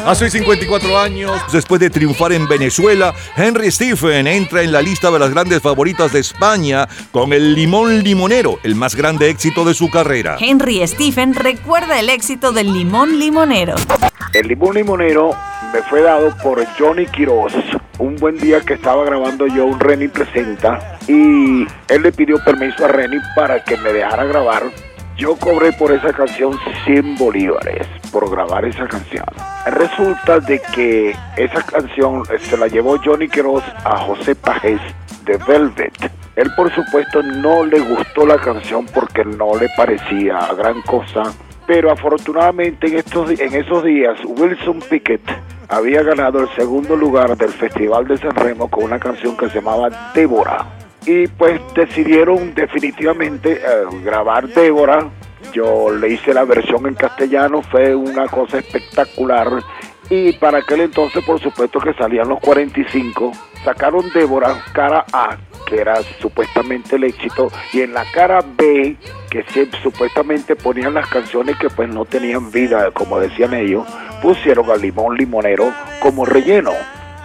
[0.08, 5.20] Hace 54 años, después de triunfar en Venezuela, Henry Stephen entra en la lista de
[5.20, 9.90] las grandes favoritas de España con el Limón Limonero, el más grande éxito de su
[9.90, 10.38] carrera.
[10.40, 13.76] Henry Stephen recuerda el éxito del limón limonero.
[14.34, 15.36] El limón limonero
[15.74, 17.52] me fue dado por Johnny Quiroz.
[18.00, 22.86] Un buen día que estaba grabando yo un Renny Presenta y él le pidió permiso
[22.86, 24.72] a Renny para que me dejara grabar.
[25.18, 29.26] Yo cobré por esa canción 100 bolívares por grabar esa canción.
[29.66, 34.82] Resulta de que esa canción se la llevó Johnny Quiroz a José Pajés
[35.26, 36.12] de Velvet.
[36.36, 41.34] Él por supuesto no le gustó la canción porque no le parecía gran cosa
[41.68, 45.22] pero afortunadamente en, estos, en esos días Wilson Pickett
[45.68, 49.56] había ganado el segundo lugar del Festival de San Remo con una canción que se
[49.56, 50.66] llamaba Débora.
[51.06, 55.10] Y pues decidieron definitivamente eh, grabar Débora.
[55.54, 59.48] Yo le hice la versión en castellano, fue una cosa espectacular.
[60.10, 63.32] Y para aquel entonces, por supuesto que salían los 45,
[63.64, 68.96] sacaron Débora, cara A, que era supuestamente el éxito, y en la cara B,
[69.30, 73.86] que se, supuestamente ponían las canciones que pues no tenían vida, como decían ellos,
[74.22, 76.72] pusieron al limón limonero como relleno.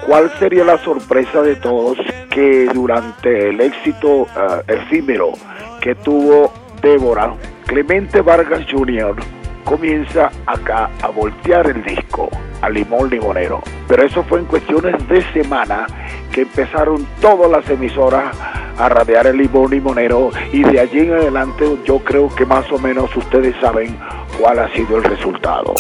[0.07, 1.97] ¿Cuál sería la sorpresa de todos
[2.31, 5.32] que durante el éxito eh, efímero
[5.81, 7.35] que tuvo Débora,
[7.66, 9.16] Clemente Vargas Jr.
[9.64, 12.28] comienza acá a voltear el disco
[12.60, 13.62] a limón limonero.
[13.89, 15.86] Pero eso fue en cuestiones de semana
[16.32, 18.36] que empezaron todas las emisoras
[18.78, 22.78] a radiar el limón limonero y de allí en adelante yo creo que más o
[22.78, 23.97] menos ustedes saben
[24.39, 25.74] cuál ha sido el resultado.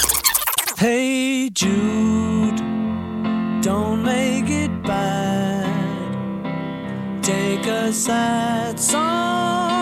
[0.78, 2.60] Hey Jude,
[3.62, 5.62] don't make it bad.
[7.22, 9.81] Take a sad song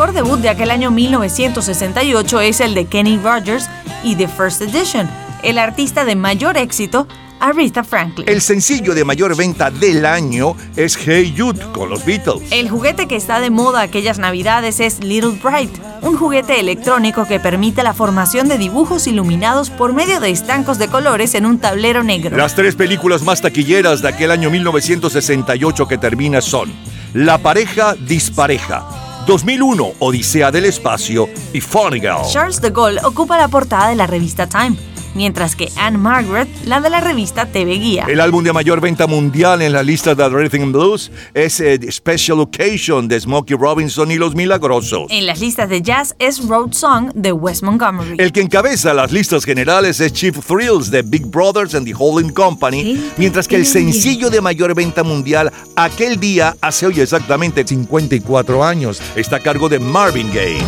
[0.00, 3.68] Mejor debut de aquel año 1968 es el de Kenny Rogers
[4.02, 5.06] y The First Edition,
[5.42, 7.06] el artista de mayor éxito,
[7.38, 8.26] Aretha Franklin.
[8.26, 12.50] El sencillo de mayor venta del año es Hey Jude con los Beatles.
[12.50, 15.70] El juguete que está de moda aquellas navidades es Little Bright,
[16.00, 20.88] un juguete electrónico que permite la formación de dibujos iluminados por medio de estancos de
[20.88, 22.38] colores en un tablero negro.
[22.38, 26.72] Las tres películas más taquilleras de aquel año 1968 que termina son
[27.12, 32.26] La pareja dispareja, 2001 Odisea del espacio y Funny Girl.
[32.30, 34.76] Charles de Gaulle ocupa la portada de la revista Time,
[35.14, 38.06] mientras que Anne Margaret la de la revista TV Guía.
[38.08, 42.40] El álbum de mayor venta mundial en la lista de Rhythm Blues es eh, Special
[42.40, 45.06] Occasion de Smokey Robinson y Los Milagrosos.
[45.10, 48.16] En las listas de jazz es Road Song de Wes Montgomery.
[48.18, 52.32] El que encabeza las listas generales es Cheap Thrills de Big Brothers and the Holding
[52.32, 58.64] Company, mientras que el sencillo de mayor venta mundial aquel día, hace hoy exactamente 54
[58.64, 60.60] años, está a cargo de Marvin Gaye.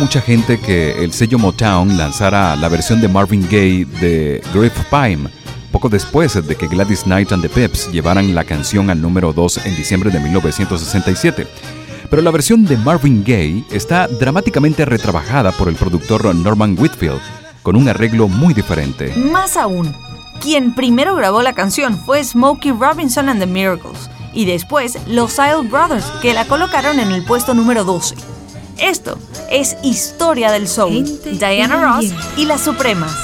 [0.00, 5.28] Mucha gente que el sello Motown lanzara la versión de Marvin Gaye de Griff Pime,
[5.70, 9.66] poco después de que Gladys Knight and the Pips llevaran la canción al número 2
[9.66, 11.46] en diciembre de 1967.
[12.08, 17.20] Pero la versión de Marvin Gaye está dramáticamente retrabajada por el productor Norman Whitfield,
[17.62, 19.12] con un arreglo muy diferente.
[19.16, 19.94] Más aún,
[20.40, 25.68] quien primero grabó la canción fue Smokey Robinson and the Miracles y después los Isle
[25.68, 28.14] Brothers, que la colocaron en el puesto número 12.
[28.78, 29.18] Esto
[29.50, 31.04] es Historia del Soul,
[31.38, 32.06] Diana Ross
[32.36, 33.19] y las Supremas.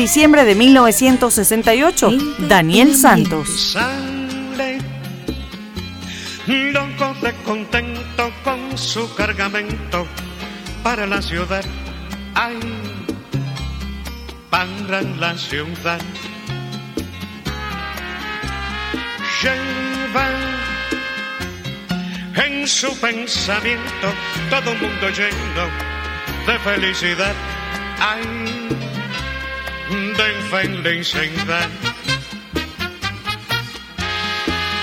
[0.00, 2.10] Diciembre de 1968,
[2.48, 3.74] Daniel Santos.
[3.74, 4.78] Sale,
[6.46, 10.06] loco de contento con su cargamento
[10.82, 11.62] para la ciudad.
[12.34, 12.58] Ay,
[14.48, 16.00] para la ciudad.
[19.42, 20.28] Lleva
[22.46, 24.08] en su pensamiento
[24.48, 25.64] todo un mundo lleno
[26.46, 27.34] de felicidad.
[28.00, 28.49] Ay,
[30.50, 31.68] de felicidad.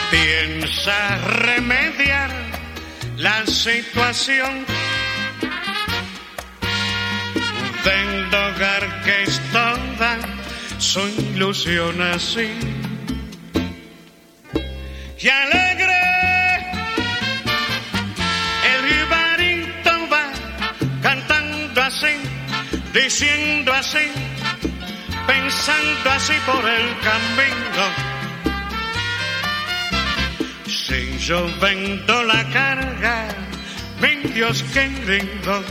[0.10, 2.31] Piensa remediar
[3.18, 4.65] la situación
[7.84, 10.18] del hogar que es toda
[10.77, 11.02] su
[11.34, 12.49] ilusión así.
[15.19, 15.99] Y alegre
[18.73, 20.31] el jibarito va
[21.02, 22.15] cantando así,
[22.94, 24.27] diciendo así
[25.28, 27.84] pensando así por el camino.
[30.66, 33.28] Si yo vendo la carga,
[34.02, 35.64] mi Dios querido,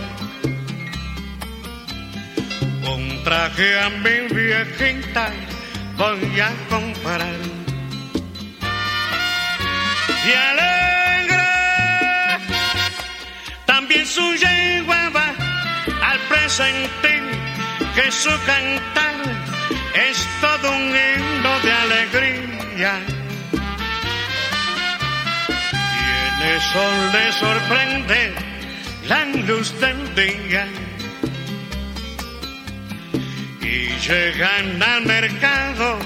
[2.94, 5.32] un traje a mi viejita
[5.96, 7.36] voy a comprar.
[10.26, 11.48] Y alegre,
[13.64, 15.34] también su yegua va
[16.10, 17.24] al presentín
[17.94, 19.05] que su cantar
[19.96, 23.00] es todo un himno de alegría.
[25.92, 28.34] Y en eso le sorprende
[29.08, 30.68] la luz del día.
[33.62, 35.98] Y llegan al mercado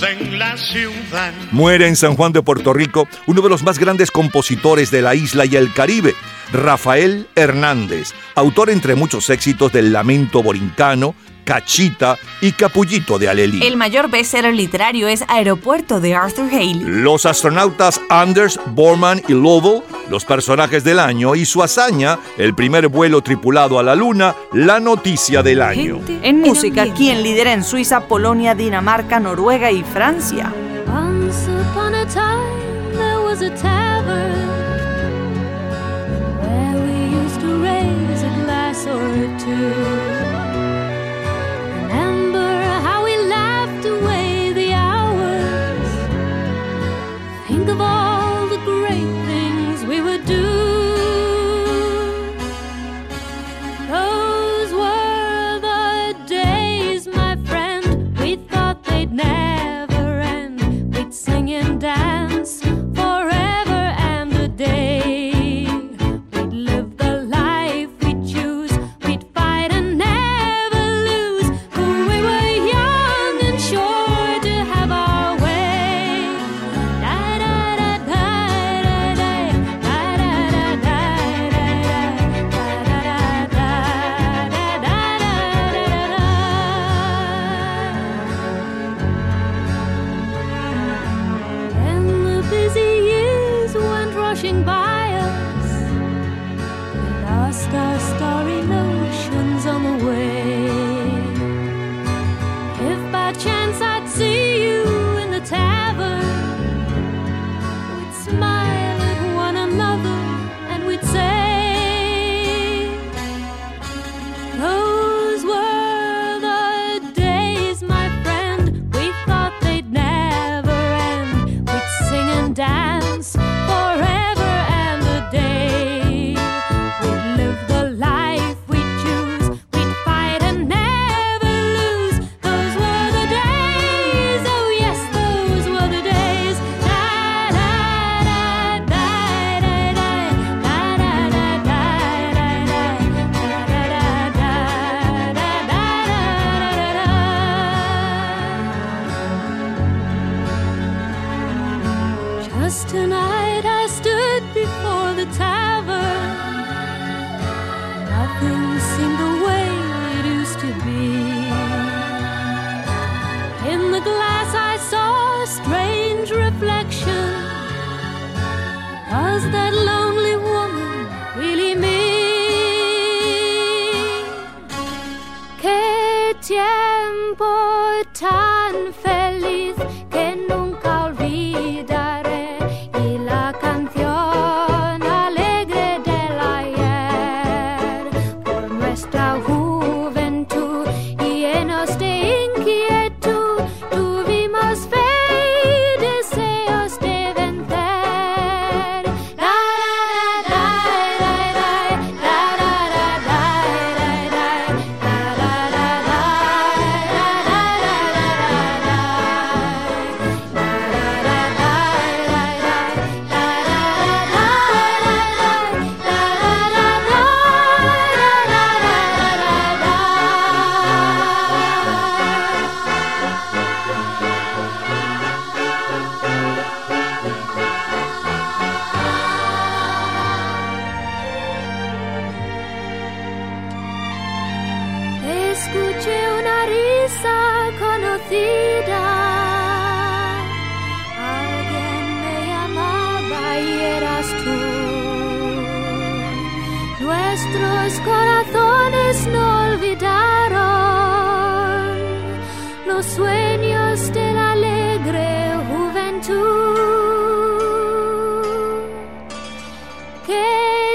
[0.00, 1.32] de la ciudad.
[1.50, 5.14] Muere en San Juan de Puerto Rico uno de los más grandes compositores de la
[5.14, 6.14] isla y el Caribe,
[6.52, 11.14] Rafael Hernández, autor entre muchos éxitos del lamento borincano,
[11.44, 13.64] Cachita y Capullito de Alelí.
[13.64, 16.80] El mayor bestseller literario es Aeropuerto de Arthur Haley.
[16.80, 22.88] Los astronautas Anders, Borman y Lovell, los personajes del año y su hazaña, el primer
[22.88, 26.00] vuelo tripulado a la Luna, la noticia del año.
[26.22, 30.52] En música, quien lidera en Suiza, Polonia, Dinamarca, Noruega y Francia?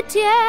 [0.10, 0.49] 天。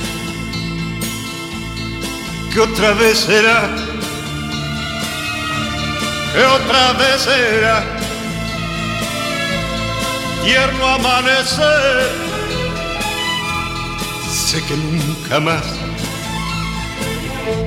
[2.53, 3.69] que otra vez era,
[6.33, 7.83] que otra vez era.
[10.43, 12.09] Tierno amanecer,
[14.31, 15.63] sé que nunca más.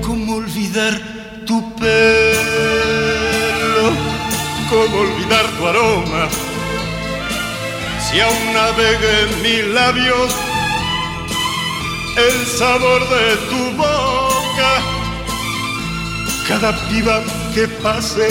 [0.03, 1.01] ¿Cómo olvidar
[1.47, 1.95] tu pelo?
[4.69, 6.29] ¿Cómo olvidar tu aroma?
[8.01, 10.35] Si aún navega en mis labios
[12.17, 13.94] el sabor de tu boca,
[16.49, 17.23] cada piba
[17.55, 18.29] que pase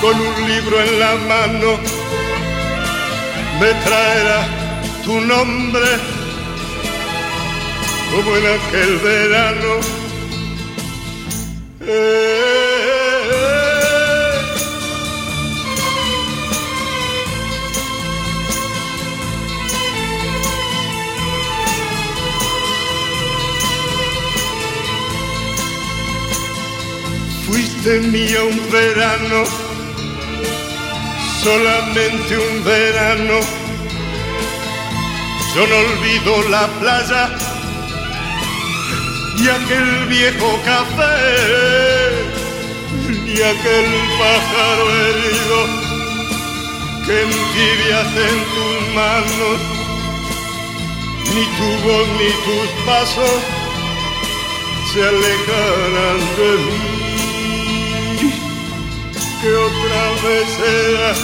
[0.00, 1.78] con un libro en la mano
[3.60, 4.40] me traerá
[5.04, 5.88] tu nombre
[8.12, 9.80] como en aquel verano.
[11.80, 12.51] Eh,
[27.82, 29.42] Fuiste mía un verano,
[31.42, 33.40] solamente un verano.
[35.54, 37.30] Yo no olvido la playa
[39.36, 42.12] y aquel viejo café,
[43.24, 43.88] ni aquel
[44.20, 45.58] pájaro herido
[47.04, 49.58] que entibias en tus manos,
[51.34, 53.40] ni tu voz ni tus pasos
[54.92, 57.01] se alejarán de mí.
[59.42, 61.14] Que otra vez sea,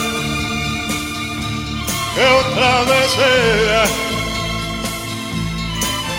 [2.15, 3.85] que otra vez sea,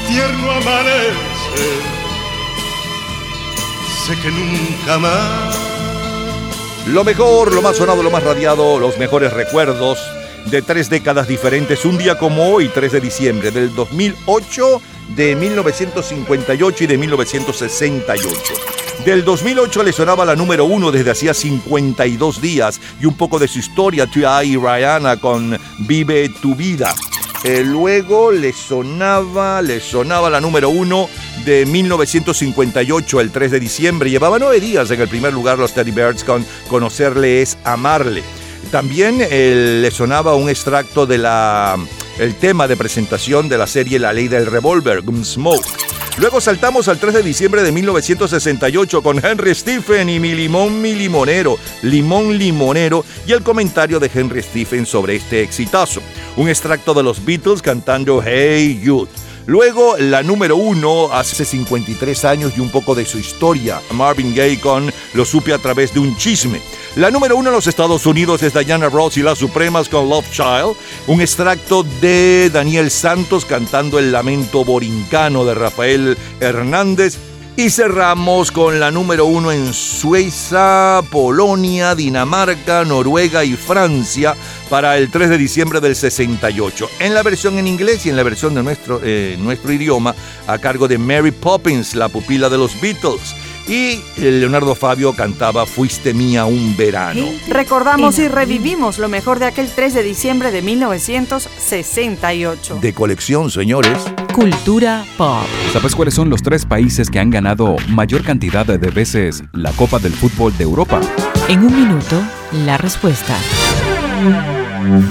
[0.08, 2.00] tierno amanece
[4.10, 5.56] sé que nunca más.
[6.88, 10.00] Lo mejor, lo más sonado, lo más radiado, los mejores recuerdos
[10.46, 11.86] de tres décadas diferentes.
[11.86, 18.79] Un día como hoy, 3 de diciembre del 2008, de 1958 y de 1968.
[19.06, 23.48] Del 2008 le sonaba la número uno desde hacía 52 días y un poco de
[23.48, 24.52] su historia, T.I.
[24.52, 26.94] y Rihanna con Vive tu vida.
[27.46, 31.08] Eh, luego le sonaba, le sonaba la número uno
[31.46, 34.10] de 1958, el 3 de diciembre.
[34.10, 38.22] Llevaba nueve días en el primer lugar los Teddy Bears con Conocerle es amarle.
[38.72, 41.18] También eh, le sonaba un extracto de
[42.40, 45.89] tema de presentación de la serie La Ley del Revólver, Gunsmoke.
[46.20, 50.94] Luego saltamos al 3 de diciembre de 1968 con Henry Stephen y mi limón, mi
[50.94, 56.02] limonero, limón limonero y el comentario de Henry Stephen sobre este exitazo.
[56.36, 59.29] Un extracto de los Beatles cantando Hey Youth.
[59.50, 63.82] Luego, la número uno, hace 53 años y un poco de su historia.
[63.94, 66.62] Marvin Gaye con Lo supe a través de un chisme.
[66.96, 70.30] La número uno en los Estados Unidos es Diana Ross y las Supremas con Love
[70.30, 70.76] Child.
[71.08, 77.18] Un extracto de Daniel Santos cantando el lamento borincano de Rafael Hernández.
[77.60, 84.34] Y cerramos con la número uno en Suiza, Polonia, Dinamarca, Noruega y Francia
[84.70, 86.90] para el 3 de diciembre del 68.
[87.02, 90.16] En la versión en inglés y en la versión de nuestro, eh, nuestro idioma
[90.48, 93.36] a cargo de Mary Poppins, la pupila de los Beatles.
[93.70, 97.24] Y Leonardo Fabio cantaba Fuiste mía un verano.
[97.48, 102.80] Recordamos y revivimos lo mejor de aquel 3 de diciembre de 1968.
[102.82, 104.06] De colección, señores.
[104.34, 105.46] Cultura pop.
[105.72, 110.00] ¿Sabes cuáles son los tres países que han ganado mayor cantidad de veces la Copa
[110.00, 111.00] del Fútbol de Europa?
[111.48, 112.20] En un minuto,
[112.66, 113.38] la respuesta.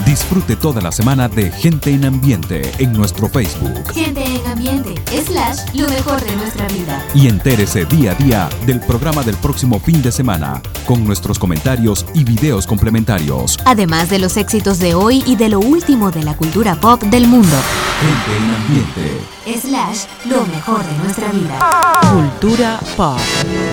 [0.07, 3.93] Disfrute toda la semana de Gente en Ambiente en nuestro Facebook.
[3.93, 4.95] Gente en ambiente,
[5.27, 7.05] slash, lo mejor de nuestra vida.
[7.15, 12.07] Y entérese día a día del programa del próximo fin de semana, con nuestros comentarios
[12.15, 13.59] y videos complementarios.
[13.67, 17.27] Además de los éxitos de hoy y de lo último de la cultura pop del
[17.29, 17.57] mundo.
[18.01, 19.69] Gente en Ambiente.
[19.69, 22.01] Slash, lo mejor de nuestra vida.
[22.11, 23.19] Cultura pop.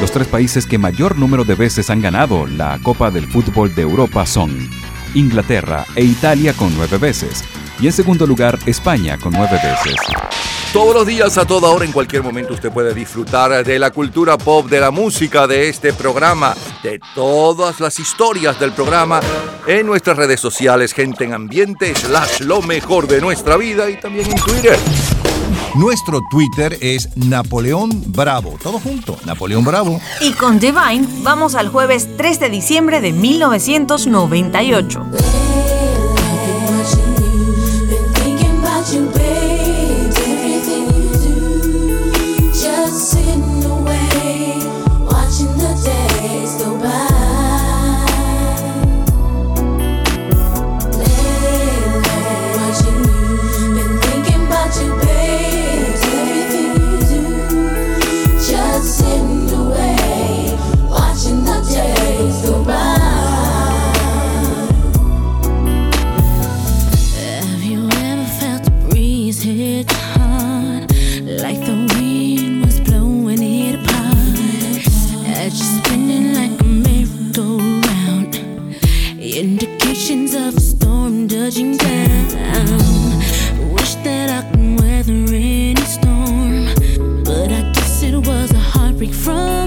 [0.01, 3.83] Los tres países que mayor número de veces han ganado la Copa del Fútbol de
[3.83, 4.69] Europa son
[5.16, 7.44] Inglaterra e Italia con nueve veces.
[7.80, 9.95] Y en segundo lugar, España con nueve veces.
[10.72, 14.38] Todos los días, a toda hora, en cualquier momento, usted puede disfrutar de la cultura
[14.38, 16.53] pop, de la música, de este programa,
[16.84, 19.22] de todas las historias del programa
[19.68, 24.30] en nuestras redes sociales, gente en ambiente, slash lo mejor de nuestra vida y también
[24.30, 24.77] en Twitter.
[25.75, 28.57] Nuestro Twitter es Napoleón Bravo.
[28.63, 29.99] Todo junto, Napoleón Bravo.
[30.21, 35.05] Y con Divine vamos al jueves 3 de diciembre de 1998.
[89.06, 89.65] break from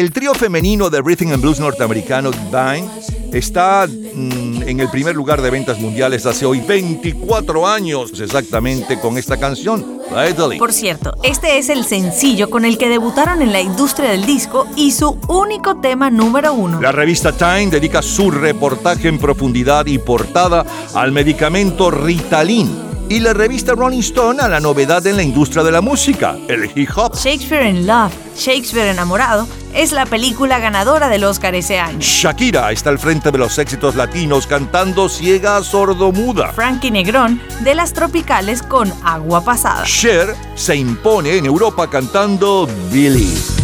[0.00, 2.88] El trío femenino de Rhythm and Blues norteamericano Divine
[3.34, 9.18] está mmm, en el primer lugar de ventas mundiales hace hoy 24 años exactamente con
[9.18, 10.58] esta canción, Italy.
[10.58, 14.66] Por cierto, este es el sencillo con el que debutaron en la industria del disco
[14.74, 16.80] y su único tema número uno.
[16.80, 20.64] La revista Time dedica su reportaje en profundidad y portada
[20.94, 25.72] al medicamento Ritalin y la revista Rolling Stone a la novedad en la industria de
[25.72, 27.14] la música, el hip hop.
[27.16, 31.98] Shakespeare in Love, Shakespeare enamorado, es la película ganadora del Oscar ese año.
[32.00, 36.52] Shakira está al frente de los éxitos latinos cantando Ciega Sordomuda.
[36.52, 39.84] Frankie Negrón de las tropicales con Agua Pasada.
[39.84, 43.59] Cher se impone en Europa cantando Billy.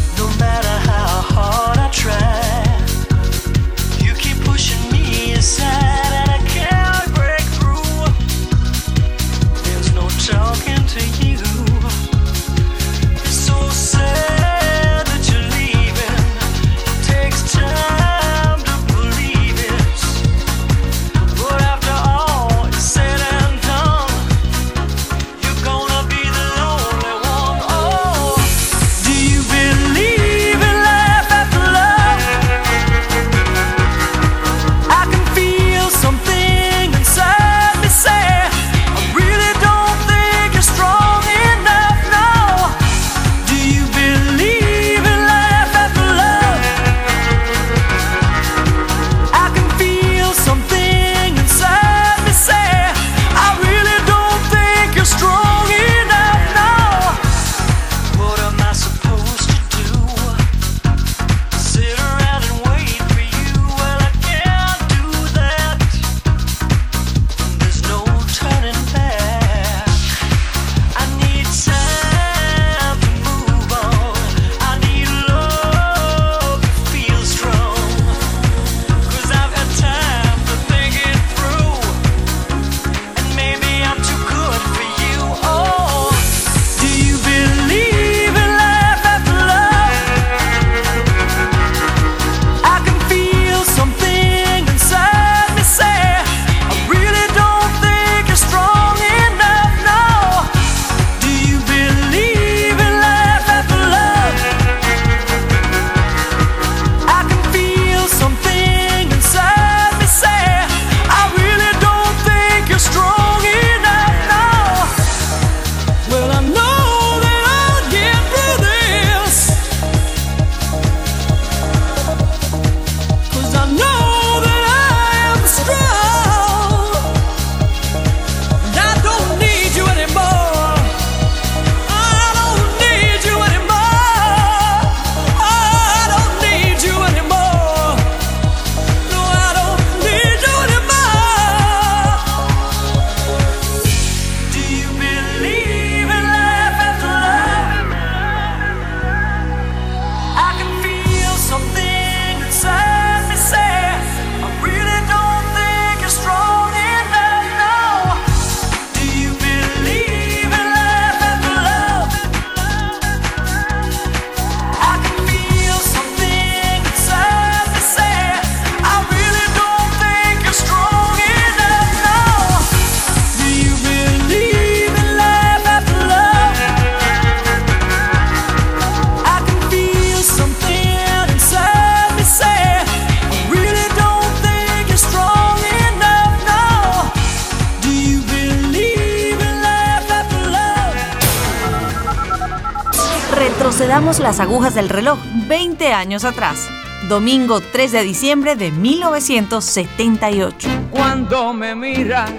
[194.46, 195.18] Agujas del reloj
[195.48, 196.68] 20 años atrás.
[197.08, 200.68] Domingo 3 de diciembre de 1978.
[200.92, 202.30] Cuando me miras,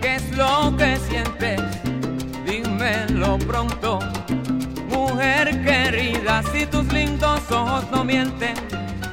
[0.00, 1.60] ¿qué es lo que sientes?
[2.46, 3.98] Dímelo pronto,
[4.88, 8.54] mujer querida, si tus lindos ojos no mienten.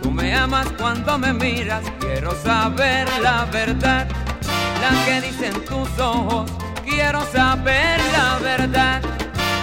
[0.01, 4.07] Tú me amas cuando me miras, quiero saber la verdad,
[4.79, 6.49] la que dicen tus ojos.
[6.85, 9.01] Quiero saber la verdad,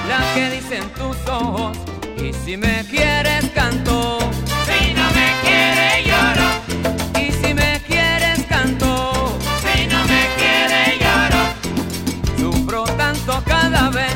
[0.07, 1.80] la que dicen tus ojos.
[2.23, 4.19] Y si me quieres canto,
[4.67, 7.19] si no me quieres lloro.
[7.19, 12.53] Y si me quieres canto, si no me quieres lloro.
[12.53, 14.15] Sufro tanto cada vez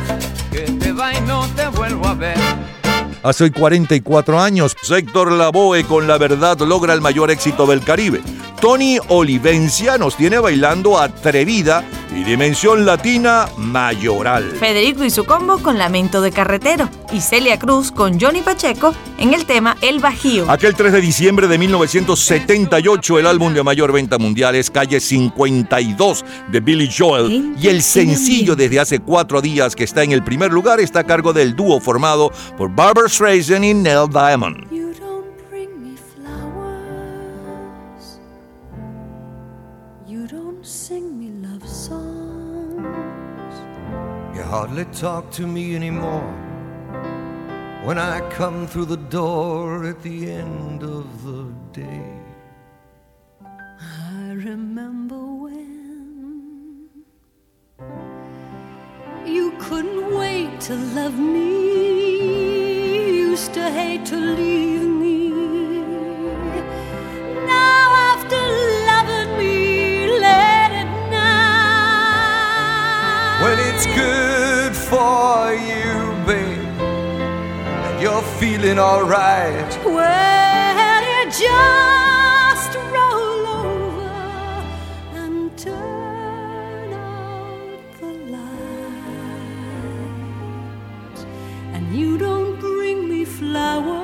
[0.53, 2.37] que te va y no te vuelvo a ver.
[3.23, 8.21] Hace 44 años, Héctor Lavoe con La Verdad logra el mayor éxito del Caribe.
[8.61, 11.83] Tony Olivencia nos tiene bailando Atrevida
[12.15, 14.53] y Dimensión Latina Mayoral.
[14.53, 16.89] Federico y su combo con Lamento de Carretero.
[17.13, 20.51] Y Celia Cruz con Johnny Pacheco en el tema El Bajío.
[20.51, 26.25] Aquel 3 de diciembre de 1978, el álbum de mayor venta mundial es Calle 52
[26.51, 30.53] de Billy Joel y el sencillo desde hace cuatro días que está en el primer
[30.53, 34.74] lugar está a cargo del dúo formado por Barbara Streisand y Neil Diamond.
[44.55, 46.33] Hardly talk to me anymore
[47.83, 51.43] when I come through the door at the end of the
[51.73, 52.09] day.
[53.43, 56.89] I remember when
[59.27, 61.51] you couldn't wait to love me,
[63.31, 65.31] used to hate to leave me.
[67.55, 68.64] Now after
[74.91, 75.93] for you,
[76.27, 76.81] babe,
[77.87, 79.79] and you're feeling alright.
[79.85, 84.13] Well, you just roll over
[85.15, 89.21] and turn out the light.
[91.75, 94.04] And you don't bring me flowers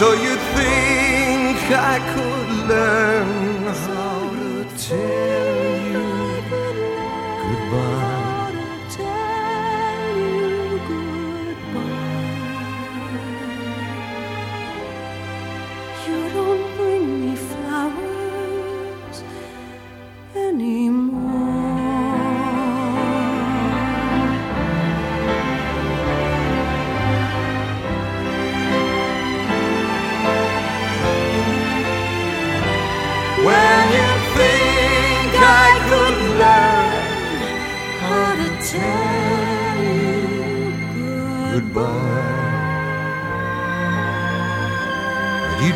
[0.00, 3.39] So you think I could learn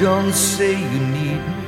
[0.04, 1.64] don't say you need me.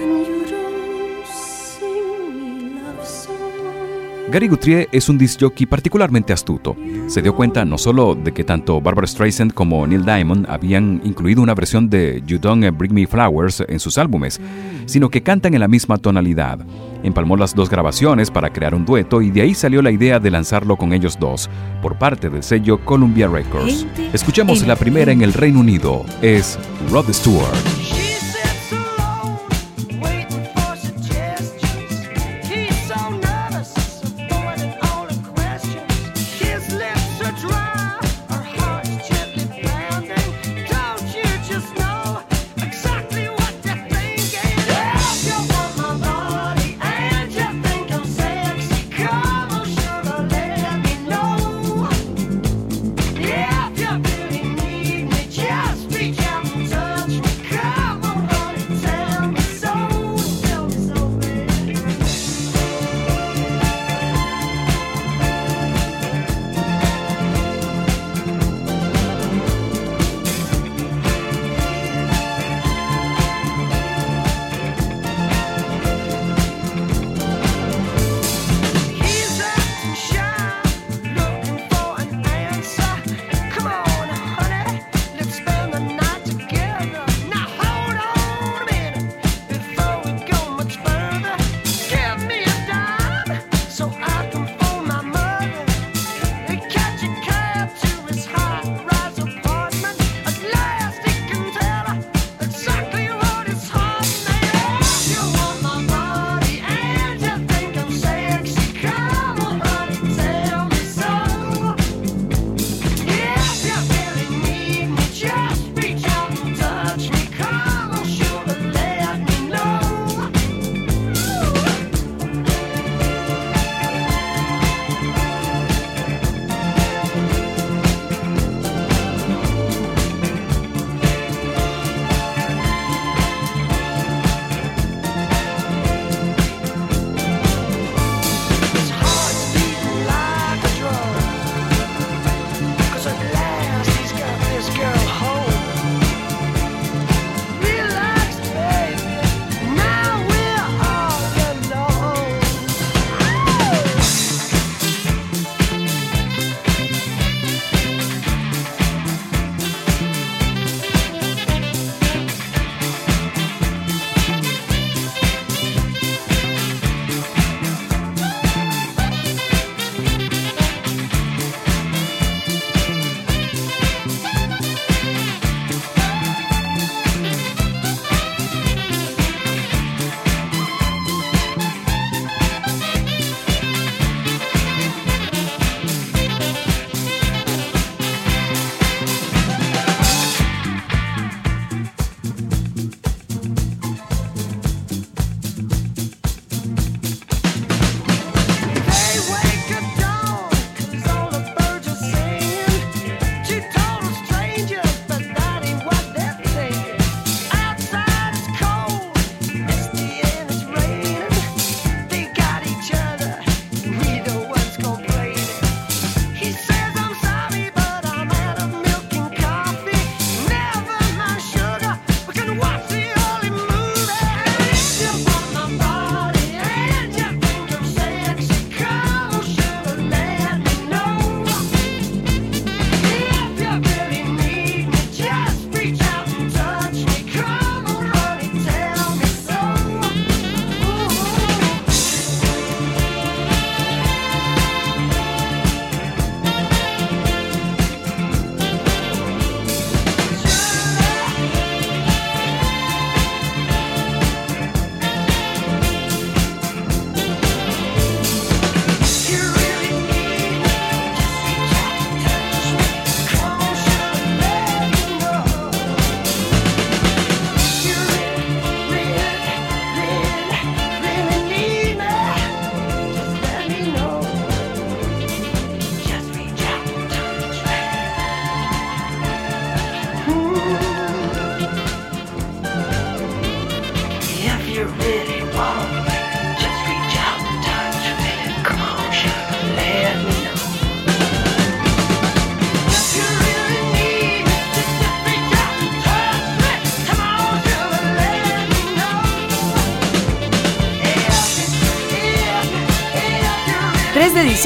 [0.00, 4.30] and you don't sing me love songs.
[4.30, 6.76] Gary Guthrie es un disc jockey particularmente astuto.
[7.08, 11.42] Se dio cuenta no solo de que tanto Barbara Streisand como Neil Diamond habían incluido
[11.42, 14.40] una versión de You Don't Bring Me Flowers en sus álbumes,
[14.84, 16.60] sino que cantan en la misma tonalidad.
[17.06, 20.28] Empalmó las dos grabaciones para crear un dueto y de ahí salió la idea de
[20.28, 21.48] lanzarlo con ellos dos,
[21.80, 23.86] por parte del sello Columbia Records.
[24.12, 26.58] Escuchemos la primera en el Reino Unido, es
[26.90, 28.05] Rod Stewart.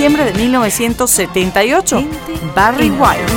[0.01, 1.97] Diciembre de 1978,
[2.55, 3.30] Barry White.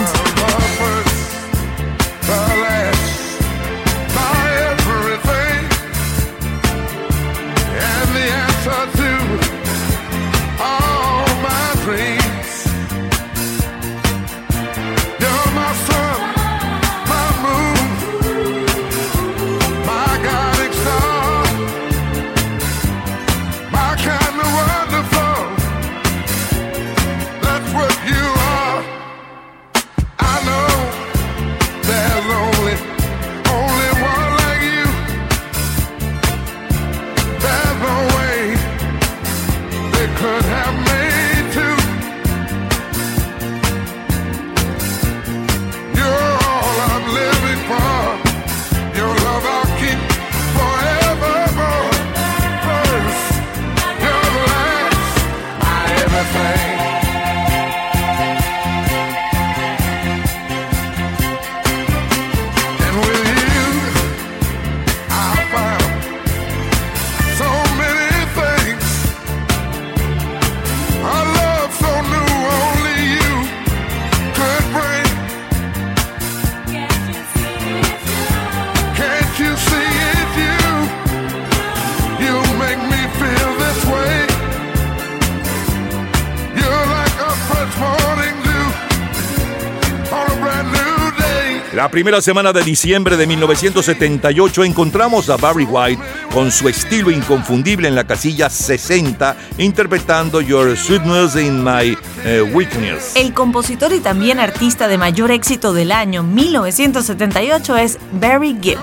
[91.93, 96.01] Primera semana de diciembre de 1978 encontramos a Barry White
[96.33, 103.15] con su estilo inconfundible en la casilla 60 interpretando Your Sweetness in My eh, Weakness.
[103.15, 108.79] El compositor y también artista de mayor éxito del año 1978 es Barry Gibb.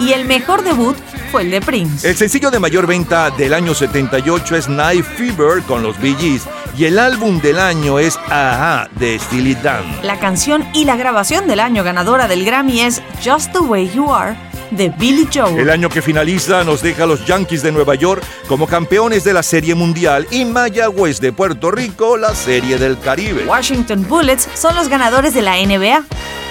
[0.00, 0.96] Y el mejor debut
[1.30, 2.08] fue el de Prince.
[2.08, 6.42] El sencillo de mayor venta del año 78 es Night Fever con los Bee Gees
[6.78, 9.82] y el álbum del año es Aha de Steely Dan.
[10.02, 14.12] La canción y la grabación del año ganadora del Grammy es Just the Way You
[14.12, 14.36] Are
[14.70, 15.58] de Billy Joel.
[15.58, 19.32] El año que finaliza nos deja a los Yankees de Nueva York como campeones de
[19.32, 23.44] la Serie Mundial y Mayagüez de Puerto Rico la Serie del Caribe.
[23.44, 26.04] Washington Bullets son los ganadores de la NBA.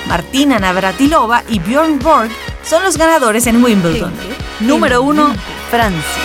[0.10, 2.30] Martina Navratilova y Bjorn Borg
[2.66, 4.12] son los ganadores en Wimbledon.
[4.60, 5.34] Número 1,
[5.72, 6.17] Francia.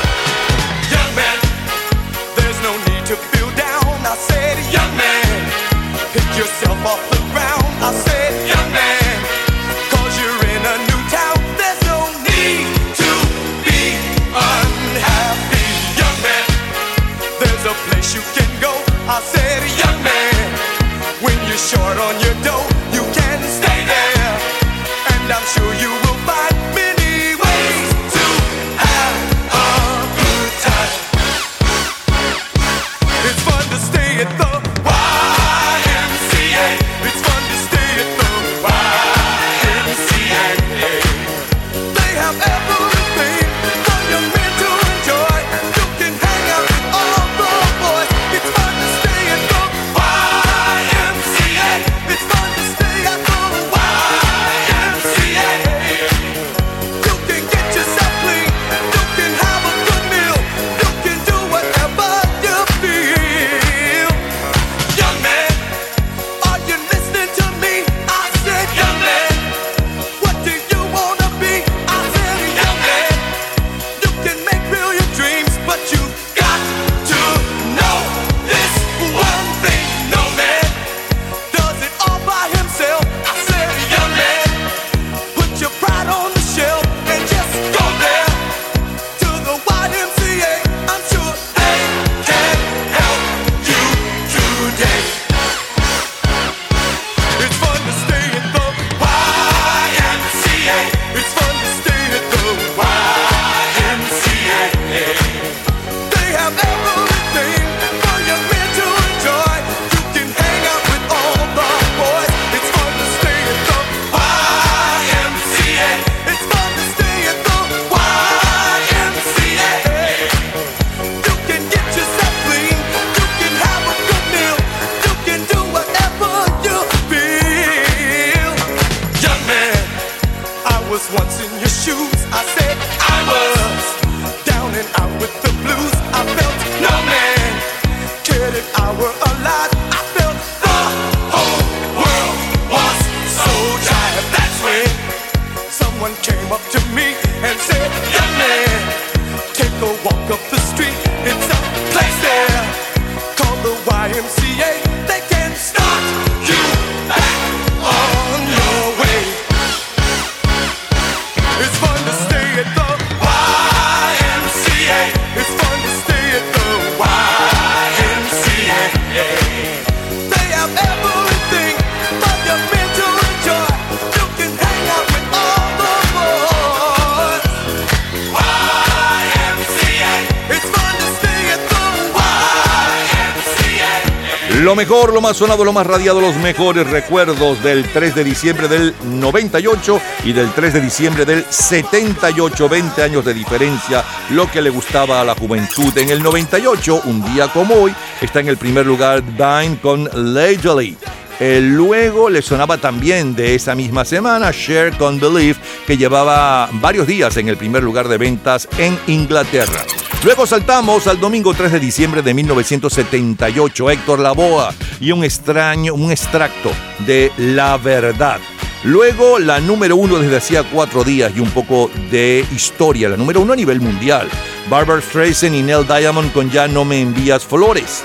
[184.92, 189.98] Lo más sonado, lo más radiado, los mejores recuerdos del 3 de diciembre del 98
[190.22, 195.22] y del 3 de diciembre del 78, 20 años de diferencia, lo que le gustaba
[195.22, 195.96] a la juventud.
[195.96, 200.98] En el 98, un día como hoy, está en el primer lugar Dine con Leisurely.
[201.40, 207.06] Eh, luego le sonaba también de esa misma semana Share con Believe, que llevaba varios
[207.06, 209.80] días en el primer lugar de ventas en Inglaterra.
[210.25, 216.12] Luego saltamos al domingo 3 de diciembre de 1978, Héctor Lavoa y un extraño, un
[216.12, 216.70] extracto
[217.01, 218.39] de La Verdad.
[218.84, 223.41] Luego la número uno desde hacía cuatro días y un poco de historia, la número
[223.41, 224.28] uno a nivel mundial.
[224.70, 228.05] Barbara Streisand y Neil Diamond con Ya no me envías flores.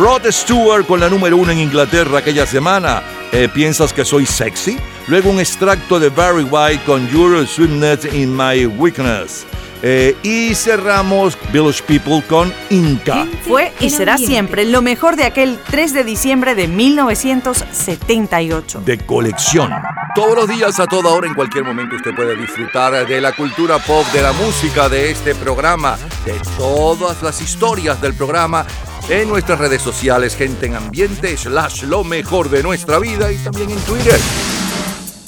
[0.00, 3.02] Rod Stewart con la número uno en Inglaterra aquella semana.
[3.32, 4.78] Eh, ¿Piensas que soy sexy?
[5.08, 9.44] Luego un extracto de Barry White con Your Sweetness in My Weakness.
[9.88, 13.24] Eh, y cerramos Village People con Inca.
[13.46, 18.82] Fue y será siempre lo mejor de aquel 3 de diciembre de 1978.
[18.84, 19.70] De colección.
[20.16, 23.78] Todos los días, a toda hora, en cualquier momento, usted puede disfrutar de la cultura
[23.78, 28.66] pop, de la música, de este programa, de todas las historias del programa
[29.08, 33.70] en nuestras redes sociales, gente en ambiente, slash lo mejor de nuestra vida y también
[33.70, 34.18] en Twitter.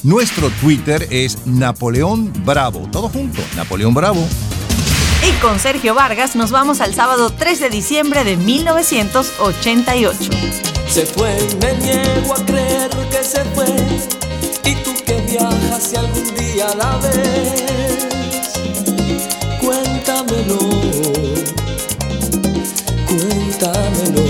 [0.02, 2.88] Nuestro Twitter es Napoleón Bravo.
[2.90, 4.26] Todo junto, Napoleón Bravo.
[5.26, 10.18] Y con Sergio Vargas nos vamos al sábado 3 de diciembre de 1988.
[10.88, 13.66] Se fue, me niego a creer que se fue.
[14.64, 18.06] Y tú que viajas si algún día la ves,
[19.60, 20.58] cuéntamelo,
[23.06, 24.24] cuéntamelo.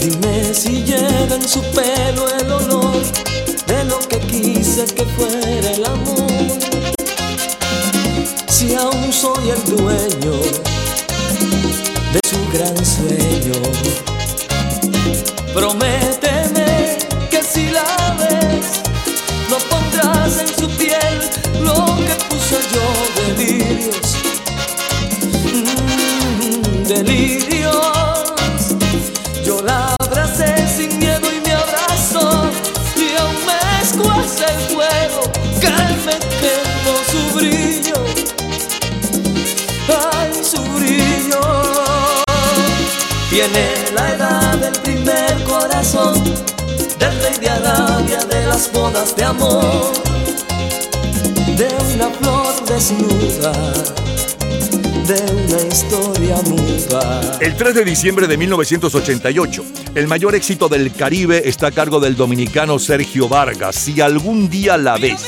[0.00, 3.02] Dime si lleva en su pelo el olor
[3.66, 6.33] de lo que quise que fuera el amor.
[8.66, 10.40] Si aún soy el dueño
[12.12, 13.60] de su gran sueño.
[15.52, 16.96] Prométeme
[17.30, 18.80] que si la ves,
[19.50, 21.14] no pondrás en su piel
[21.60, 22.86] lo que puse yo
[23.36, 24.16] delirios.
[25.52, 27.74] Mm, delirios.
[29.44, 32.50] Yo la abracé sin miedo y me abrazó.
[32.96, 35.22] Y aún me escuece el fuego
[35.60, 35.68] que
[36.06, 37.73] me quemó su brillo.
[43.44, 46.14] Tiene la edad del primer corazón,
[46.98, 49.92] del rey de Arabia, de las bodas de amor,
[51.54, 53.52] de una flor desnuda,
[55.06, 57.38] de una historia muda.
[57.38, 59.64] El 3 de diciembre de 1988,
[59.94, 64.78] el mayor éxito del Caribe está a cargo del dominicano Sergio Vargas, Si algún día
[64.78, 65.22] la ves.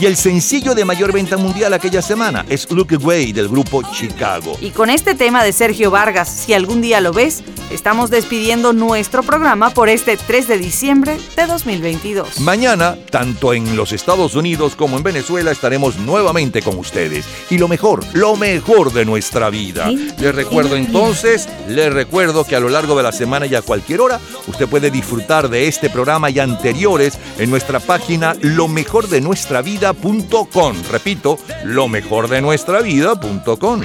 [0.00, 4.56] Y el sencillo de mayor venta mundial aquella semana es Look Away del grupo Chicago.
[4.58, 9.22] Y con este tema de Sergio Vargas, si algún día lo ves, estamos despidiendo nuestro
[9.22, 12.40] programa por este 3 de diciembre de 2022.
[12.40, 17.26] Mañana, tanto en los Estados Unidos como en Venezuela, estaremos nuevamente con ustedes.
[17.50, 19.90] Y lo mejor, lo mejor de nuestra vida.
[19.90, 24.00] Les recuerdo entonces, les recuerdo que a lo largo de la semana y a cualquier
[24.00, 29.20] hora, usted puede disfrutar de este programa y anteriores en nuestra página lo mejor de
[29.20, 29.60] nuestra
[29.92, 30.74] vida.com.
[30.90, 33.80] Repito, lo mejor de nuestra vida.com.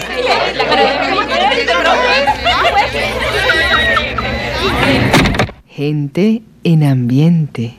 [5.67, 7.73] Gente en ambiente.